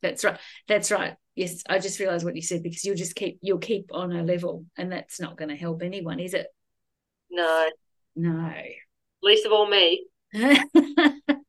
That's 0.00 0.24
right. 0.24 0.38
That's 0.68 0.90
right. 0.90 1.16
Yes, 1.34 1.62
I 1.68 1.78
just 1.78 1.98
realized 1.98 2.24
what 2.24 2.36
you 2.36 2.42
said 2.42 2.62
because 2.62 2.84
you'll 2.84 2.96
just 2.96 3.14
keep 3.14 3.38
you'll 3.40 3.58
keep 3.58 3.86
on 3.92 4.12
a 4.12 4.22
level 4.22 4.66
and 4.76 4.92
that's 4.92 5.20
not 5.20 5.36
going 5.36 5.48
to 5.48 5.56
help 5.56 5.82
anyone, 5.82 6.20
is 6.20 6.34
it? 6.34 6.46
No, 7.30 7.68
No. 8.14 8.52
least 9.22 9.46
of 9.46 9.52
all 9.52 9.66
me. 9.68 10.04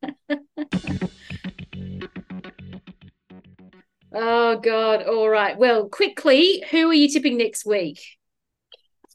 oh 4.14 4.58
God. 4.58 5.04
All 5.04 5.30
right. 5.30 5.58
Well, 5.58 5.90
quickly, 5.90 6.64
who 6.72 6.90
are 6.90 6.94
you 6.94 7.10
tipping 7.10 7.38
next 7.38 7.66
week? 7.66 8.00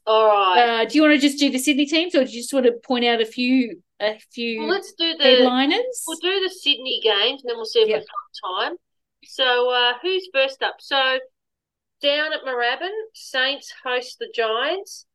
All 0.05 0.27
right. 0.27 0.81
Uh, 0.81 0.85
do 0.85 0.95
you 0.95 1.01
want 1.03 1.13
to 1.13 1.19
just 1.19 1.39
do 1.39 1.49
the 1.49 1.59
Sydney 1.59 1.85
teams 1.85 2.15
or 2.15 2.23
do 2.23 2.31
you 2.31 2.41
just 2.41 2.53
want 2.53 2.65
to 2.65 2.73
point 2.83 3.05
out 3.05 3.21
a 3.21 3.25
few 3.25 3.81
a 3.99 4.17
few 4.31 4.61
well, 4.61 4.69
let's 4.69 4.93
do 4.93 5.15
the 5.17 5.23
headliners? 5.23 6.03
We'll 6.07 6.17
do 6.17 6.39
the 6.39 6.49
Sydney 6.49 6.99
games 7.03 7.43
and 7.43 7.49
then 7.49 7.57
we'll 7.57 7.65
see 7.65 7.79
if 7.79 7.89
Yep. 7.89 7.99
we've 7.99 8.07
got 8.07 8.65
time. 8.67 8.77
So, 9.25 9.69
uh, 9.69 9.93
who's 10.01 10.27
first 10.33 10.63
up? 10.63 10.75
So, 10.79 11.19
down 12.01 12.33
at 12.33 12.43
Moorabbin, 12.45 12.89
Saints 13.13 13.73
host 13.83 14.17
the 14.19 14.31
Giants. 14.33 15.05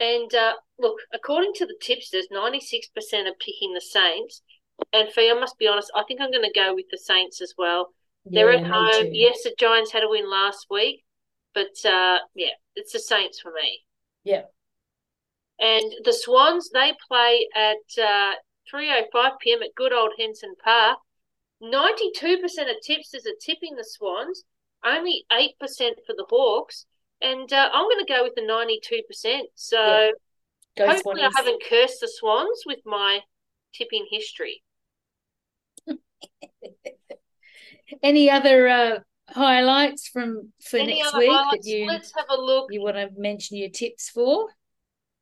And 0.00 0.32
uh, 0.34 0.52
look, 0.78 0.98
according 1.12 1.54
to 1.54 1.66
the 1.66 1.74
tipsters, 1.80 2.28
96% 2.32 2.84
are 3.26 3.34
picking 3.40 3.74
the 3.74 3.80
Saints. 3.80 4.42
And 4.92 5.08
Fee, 5.10 5.30
I 5.30 5.34
must 5.34 5.58
be 5.58 5.66
honest, 5.66 5.90
I 5.96 6.04
think 6.06 6.20
I'm 6.20 6.30
going 6.30 6.44
to 6.44 6.52
go 6.54 6.74
with 6.74 6.86
the 6.90 6.98
Saints 6.98 7.40
as 7.40 7.54
well. 7.58 7.92
They're 8.24 8.52
at 8.52 8.66
home. 8.66 9.10
Yes, 9.12 9.42
the 9.42 9.54
Giants 9.58 9.92
had 9.92 10.02
a 10.02 10.08
win 10.08 10.30
last 10.30 10.66
week, 10.70 11.04
but 11.54 11.74
uh, 11.84 12.18
yeah, 12.34 12.54
it's 12.74 12.92
the 12.92 12.98
Saints 12.98 13.40
for 13.40 13.50
me. 13.52 13.80
Yeah. 14.24 14.42
And 15.58 15.92
the 16.04 16.12
Swans, 16.12 16.70
they 16.70 16.92
play 17.08 17.46
at 17.56 18.02
uh, 18.02 18.34
3.05 18.72 19.38
p.m. 19.40 19.62
at 19.62 19.74
good 19.74 19.92
old 19.92 20.12
Henson 20.18 20.54
Park. 20.62 20.98
92% 21.62 22.04
of 22.22 22.76
tipsters 22.84 23.26
are 23.26 23.32
tipping 23.44 23.74
the 23.74 23.84
Swans, 23.84 24.44
only 24.84 25.24
8% 25.32 25.48
for 26.06 26.14
the 26.16 26.26
Hawks. 26.28 26.86
And 27.20 27.52
uh, 27.52 27.70
I'm 27.72 27.86
going 27.86 28.04
to 28.04 28.12
go 28.12 28.22
with 28.22 28.34
the 28.36 28.42
92%. 28.42 29.40
So 29.54 29.80
Yeah. 29.84 30.10
Go 30.78 30.86
hopefully 30.86 31.22
I 31.22 31.30
haven't 31.36 31.62
cursed 31.68 32.00
the 32.00 32.08
Swans 32.08 32.62
with 32.64 32.78
my 32.84 33.20
tipping 33.74 34.06
history. 34.10 34.62
Any 38.02 38.30
other 38.30 38.68
uh, 38.68 38.98
highlights 39.28 40.08
from 40.08 40.52
for 40.62 40.78
Any 40.78 41.00
next 41.02 41.16
week 41.16 41.30
highlights? 41.30 41.64
that 41.64 41.70
you 41.70 41.86
Let's 41.86 42.12
have 42.16 42.26
a 42.30 42.40
look. 42.40 42.72
you 42.72 42.82
want 42.82 42.96
to 42.96 43.08
mention 43.16 43.56
your 43.56 43.70
tips 43.70 44.08
for? 44.10 44.48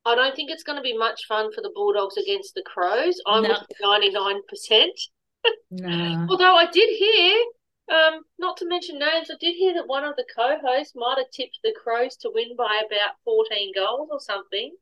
I 0.05 0.15
don't 0.15 0.37
think 0.37 0.51
it's 0.51 0.63
going 0.63 0.77
to 0.77 0.83
be 0.83 0.97
much 0.97 1.27
fun 1.27 1.53
for 1.53 1.61
the 1.63 1.73
Bulldogs 1.75 2.17
against 2.17 2.55
the 2.55 2.63
Crows. 2.63 3.21
I'm 3.27 3.43
with 3.43 3.59
ninety 3.81 4.11
nine 4.11 4.41
percent. 4.49 4.99
No. 5.71 6.27
Although 6.31 6.57
I 6.57 6.67
did 6.71 6.89
hear, 6.97 7.37
um, 7.93 8.21
not 8.39 8.57
to 8.59 8.69
mention 8.69 8.99
names, 8.99 9.31
I 9.31 9.35
did 9.41 9.55
hear 9.55 9.75
that 9.75 9.89
one 9.89 10.05
of 10.05 10.15
the 10.17 10.25
co-hosts 10.35 10.95
might 10.95 11.19
have 11.19 11.31
tipped 11.33 11.59
the 11.65 11.75
Crows 11.81 12.17
to 12.19 12.31
win 12.33 12.55
by 12.57 12.83
about 12.87 13.17
fourteen 13.25 13.73
goals 13.75 14.09
or 14.13 14.21
something. 14.21 14.75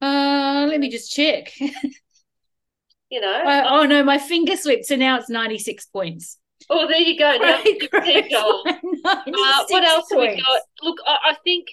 Uh, 0.00 0.66
let 0.68 0.78
me 0.80 0.90
just 0.90 1.12
check. 1.12 1.52
You 3.14 3.20
know. 3.20 3.44
Uh, 3.44 3.64
oh 3.68 3.86
no, 3.86 4.02
my 4.02 4.18
finger 4.18 4.56
slipped, 4.56 4.86
so 4.86 4.96
now 4.96 5.16
it's 5.16 5.30
ninety 5.30 5.56
six 5.56 5.86
points. 5.86 6.36
oh, 6.68 6.88
there 6.88 6.98
you 6.98 7.16
go. 7.16 7.36
Now 7.36 7.62
Right, 7.62 7.80
15 7.92 8.30
goals. 8.32 8.66
right, 8.66 8.78
Uh, 9.06 9.64
what 9.68 9.84
else 9.84 10.10
have 10.10 10.18
we 10.18 10.34
got? 10.34 10.62
Look, 10.82 10.98
I, 11.06 11.30
I 11.30 11.36
think 11.44 11.68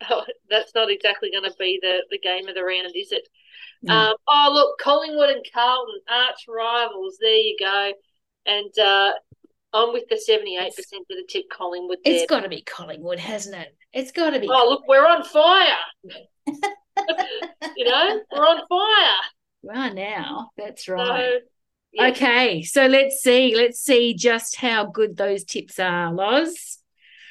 oh, 0.10 0.24
that's 0.48 0.74
not 0.74 0.90
exactly 0.90 1.30
going 1.30 1.44
to 1.44 1.54
be 1.58 1.78
the, 1.82 1.98
the 2.10 2.18
game 2.18 2.48
of 2.48 2.54
the 2.54 2.64
round, 2.64 2.92
is 2.96 3.12
it? 3.12 3.28
No. 3.82 3.92
Um, 3.92 4.14
oh, 4.26 4.50
look, 4.54 4.78
Collingwood 4.78 5.28
and 5.28 5.44
Carlton, 5.52 6.00
arch 6.08 6.46
rivals. 6.48 7.18
There 7.20 7.30
you 7.30 7.56
go. 7.60 7.92
And 8.46 8.78
uh, 8.78 9.12
I'm 9.74 9.92
with 9.92 10.04
the 10.08 10.16
78% 10.16 10.70
that 10.76 11.18
have 11.18 11.26
tipped 11.28 11.52
Collingwood 11.52 11.98
there. 12.06 12.14
It's 12.14 12.30
got 12.30 12.40
to 12.40 12.48
be 12.48 12.62
Collingwood, 12.62 13.18
hasn't 13.18 13.54
it? 13.54 13.76
It's 13.92 14.12
got 14.12 14.30
to 14.30 14.40
be. 14.40 14.48
Oh, 14.50 14.66
look, 14.66 14.88
we're 14.88 15.06
on 15.06 15.24
fire. 15.24 15.76
you 17.76 17.84
know, 17.84 18.20
we're 18.32 18.46
on 18.46 18.66
fire. 18.66 19.30
Right 19.66 19.94
now, 19.94 20.50
that's 20.56 20.84
So, 20.84 20.94
right. 20.94 21.40
yeah. 21.92 22.10
Okay, 22.10 22.62
so 22.62 22.86
let's 22.86 23.20
see. 23.20 23.54
Let's 23.56 23.80
see 23.80 24.14
just 24.14 24.56
how 24.56 24.86
good 24.86 25.16
those 25.16 25.44
tips 25.44 25.78
are, 25.78 26.12
Loz. 26.12 26.78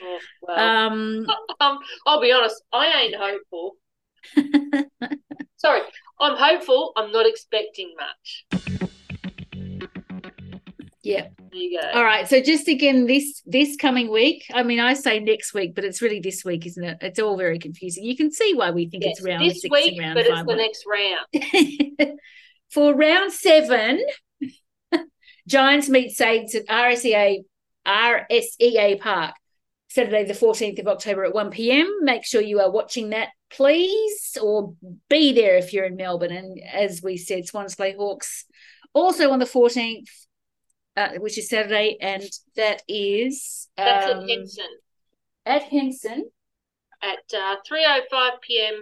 Oh, 0.01 0.19
well, 0.41 0.57
Um, 0.57 1.25
um, 1.59 1.79
I'll 2.05 2.21
be 2.21 2.31
honest, 2.31 2.61
I 2.73 2.87
ain't 3.03 3.15
hopeful. 3.15 3.77
Sorry, 5.57 5.81
I'm 6.19 6.35
hopeful. 6.37 6.91
I'm 6.97 7.11
not 7.11 7.25
expecting 7.25 7.93
much. 7.97 8.45
Yeah. 11.05 11.27
There 11.37 11.61
you 11.61 11.79
go. 11.79 11.87
All 11.91 12.03
right. 12.03 12.27
So 12.27 12.41
just 12.41 12.67
again, 12.67 13.05
this 13.05 13.41
this 13.45 13.75
coming 13.75 14.11
week. 14.11 14.45
I 14.53 14.63
mean, 14.63 14.79
I 14.79 14.95
say 14.95 15.19
next 15.19 15.53
week, 15.53 15.75
but 15.75 15.83
it's 15.83 16.01
really 16.01 16.19
this 16.19 16.43
week, 16.43 16.65
isn't 16.65 16.83
it? 16.83 16.97
It's 17.01 17.19
all 17.19 17.37
very 17.37 17.59
confusing. 17.59 18.03
You 18.03 18.17
can 18.17 18.31
see 18.31 18.53
why 18.55 18.71
we 18.71 18.89
think 18.89 19.03
Yes, 19.03 19.17
it's 19.17 19.25
round 19.25 19.49
this 19.49 19.61
six 19.61 19.71
week, 19.71 19.93
and 19.93 19.99
round 19.99 20.15
but 20.15 20.25
it's 20.25 20.35
five. 20.35 20.45
the 20.47 20.55
next 20.55 20.85
round. 22.03 22.19
For 22.71 22.95
round 22.95 23.31
seven, 23.31 24.03
Giants 25.47 25.89
meet 25.89 26.15
Saints 26.15 26.55
at 26.55 26.65
RSEA 26.67 27.43
RSEA 27.87 28.99
Park 28.99 29.35
Saturday, 29.95 30.25
the 30.25 30.33
14th 30.33 30.79
of 30.79 30.87
October 30.87 31.23
at 31.23 31.33
1 31.33 31.51
p.m. 31.51 31.89
Make 32.01 32.25
sure 32.25 32.41
you 32.41 32.59
are 32.59 32.71
watching 32.71 33.11
that, 33.11 33.29
please, 33.49 34.37
or 34.41 34.73
be 35.09 35.31
there 35.31 35.55
if 35.55 35.71
you're 35.71 35.85
in 35.85 35.95
Melbourne. 35.95 36.33
And 36.33 36.59
as 36.69 37.01
we 37.01 37.15
said, 37.15 37.45
Swans 37.45 37.75
play 37.75 37.95
Hawks 37.95 38.45
also 38.93 39.31
on 39.31 39.39
the 39.39 39.45
14th, 39.45 40.09
uh, 40.97 41.09
which 41.17 41.37
is 41.37 41.49
Saturday, 41.49 41.97
and 42.01 42.29
that 42.55 42.83
is 42.87 43.67
That's 43.77 44.11
um, 44.11 44.23
at 44.23 44.29
Henson 44.29 44.67
at 45.45 45.63
Henson. 45.63 46.29
at 47.01 47.33
uh, 47.33 47.57
3:05 47.69 48.41
p.m. 48.41 48.81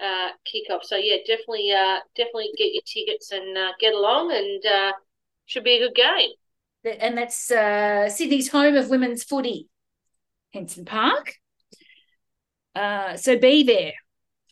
Uh, 0.00 0.30
kickoff. 0.46 0.82
So 0.82 0.96
yeah, 0.96 1.16
definitely, 1.26 1.70
uh, 1.72 1.98
definitely 2.16 2.50
get 2.56 2.72
your 2.72 2.82
tickets 2.86 3.32
and 3.32 3.56
uh, 3.56 3.72
get 3.78 3.94
along, 3.94 4.32
and 4.32 4.64
uh, 4.66 4.92
should 5.46 5.64
be 5.64 5.76
a 5.76 5.88
good 5.88 5.94
game. 5.94 6.30
And 6.84 7.18
that's 7.18 7.50
uh, 7.50 8.08
Sydney's 8.08 8.50
home 8.50 8.76
of 8.76 8.88
women's 8.88 9.24
footy, 9.24 9.68
Henson 10.54 10.84
Park. 10.84 11.34
Uh, 12.74 13.16
so 13.16 13.38
be 13.38 13.64
there. 13.64 13.92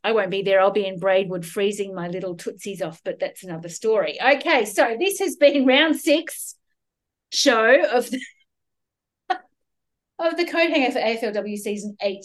I 0.04 0.12
won't 0.12 0.30
be 0.30 0.42
there. 0.42 0.60
I'll 0.60 0.70
be 0.70 0.86
in 0.86 0.98
Braidwood 0.98 1.46
freezing 1.46 1.94
my 1.94 2.08
little 2.08 2.36
tootsies 2.36 2.82
off, 2.82 3.00
but 3.04 3.18
that's 3.18 3.42
another 3.42 3.68
story. 3.68 4.18
Okay, 4.20 4.64
so 4.64 4.96
this 4.98 5.18
has 5.18 5.36
been 5.36 5.66
round 5.66 5.96
six 5.96 6.54
show 7.30 7.84
of 7.90 8.10
the 8.10 8.20
of 10.18 10.36
the 10.36 10.46
coat 10.46 10.70
hanger 10.70 10.90
for 10.92 11.00
AFLW 11.00 11.56
season 11.56 11.96
eight. 12.02 12.24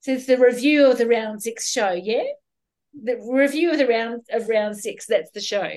So 0.00 0.12
it's 0.12 0.26
the 0.26 0.38
review 0.38 0.90
of 0.90 0.98
the 0.98 1.06
round 1.06 1.42
six 1.42 1.68
show, 1.68 1.92
yeah? 1.92 2.24
The 2.94 3.18
review 3.28 3.72
of 3.72 3.78
the 3.78 3.88
round 3.88 4.22
of 4.30 4.48
round 4.48 4.76
six, 4.76 5.06
that's 5.06 5.30
the 5.32 5.40
show. 5.40 5.68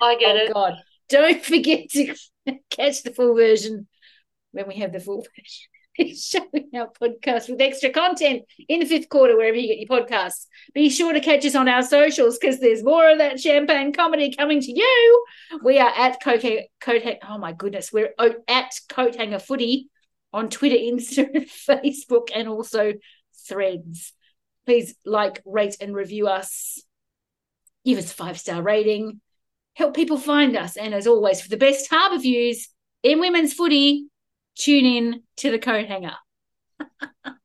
I 0.00 0.16
get 0.16 0.36
oh 0.36 0.38
it. 0.38 0.52
God. 0.52 0.74
Don't 1.08 1.44
forget 1.44 1.88
to 1.90 2.14
catch 2.70 3.02
the 3.02 3.12
full 3.12 3.34
version 3.34 3.88
when 4.52 4.68
we 4.68 4.76
have 4.76 4.92
the 4.92 5.00
full 5.00 5.20
version. 5.22 5.68
It's 5.96 6.28
showing 6.28 6.70
our 6.74 6.88
podcast 6.88 7.50
with 7.50 7.60
extra 7.60 7.90
content 7.90 8.44
in 8.68 8.80
the 8.80 8.86
fifth 8.86 9.08
quarter, 9.08 9.36
wherever 9.36 9.56
you 9.56 9.68
get 9.68 9.78
your 9.78 10.00
podcasts. 10.00 10.46
Be 10.72 10.88
sure 10.88 11.12
to 11.12 11.20
catch 11.20 11.44
us 11.44 11.54
on 11.54 11.68
our 11.68 11.82
socials 11.82 12.38
because 12.38 12.60
there's 12.60 12.82
more 12.82 13.10
of 13.10 13.18
that 13.18 13.40
champagne 13.40 13.92
comedy 13.92 14.32
coming 14.34 14.60
to 14.60 14.72
you. 14.72 15.24
We 15.62 15.78
are 15.78 15.92
at 15.94 16.22
Coat, 16.22 16.44
Coat 16.80 17.02
Oh 17.28 17.38
my 17.38 17.52
goodness, 17.52 17.92
we're 17.92 18.14
oh, 18.18 18.34
at 18.48 18.72
Coat 18.88 19.16
Hanger 19.16 19.40
Footy 19.40 19.88
on 20.32 20.48
Twitter, 20.48 20.76
Instagram, 20.76 21.50
Facebook, 21.68 22.28
and 22.34 22.48
also 22.48 22.94
Threads. 23.48 24.12
Please 24.66 24.94
like, 25.04 25.42
rate, 25.44 25.76
and 25.80 25.94
review 25.94 26.28
us. 26.28 26.82
Give 27.84 27.98
us 27.98 28.12
a 28.12 28.14
five 28.14 28.38
star 28.38 28.62
rating 28.62 29.20
help 29.80 29.94
people 29.94 30.18
find 30.18 30.56
us. 30.56 30.76
And 30.76 30.94
as 30.94 31.06
always, 31.06 31.40
for 31.40 31.48
the 31.48 31.56
best 31.56 31.88
harbour 31.90 32.18
views 32.18 32.68
in 33.02 33.18
women's 33.18 33.54
footy, 33.54 34.09
tune 34.60 34.84
in 34.86 35.22
to 35.38 35.50
the 35.50 35.58
coat 35.58 35.86
hanger. 35.86 36.14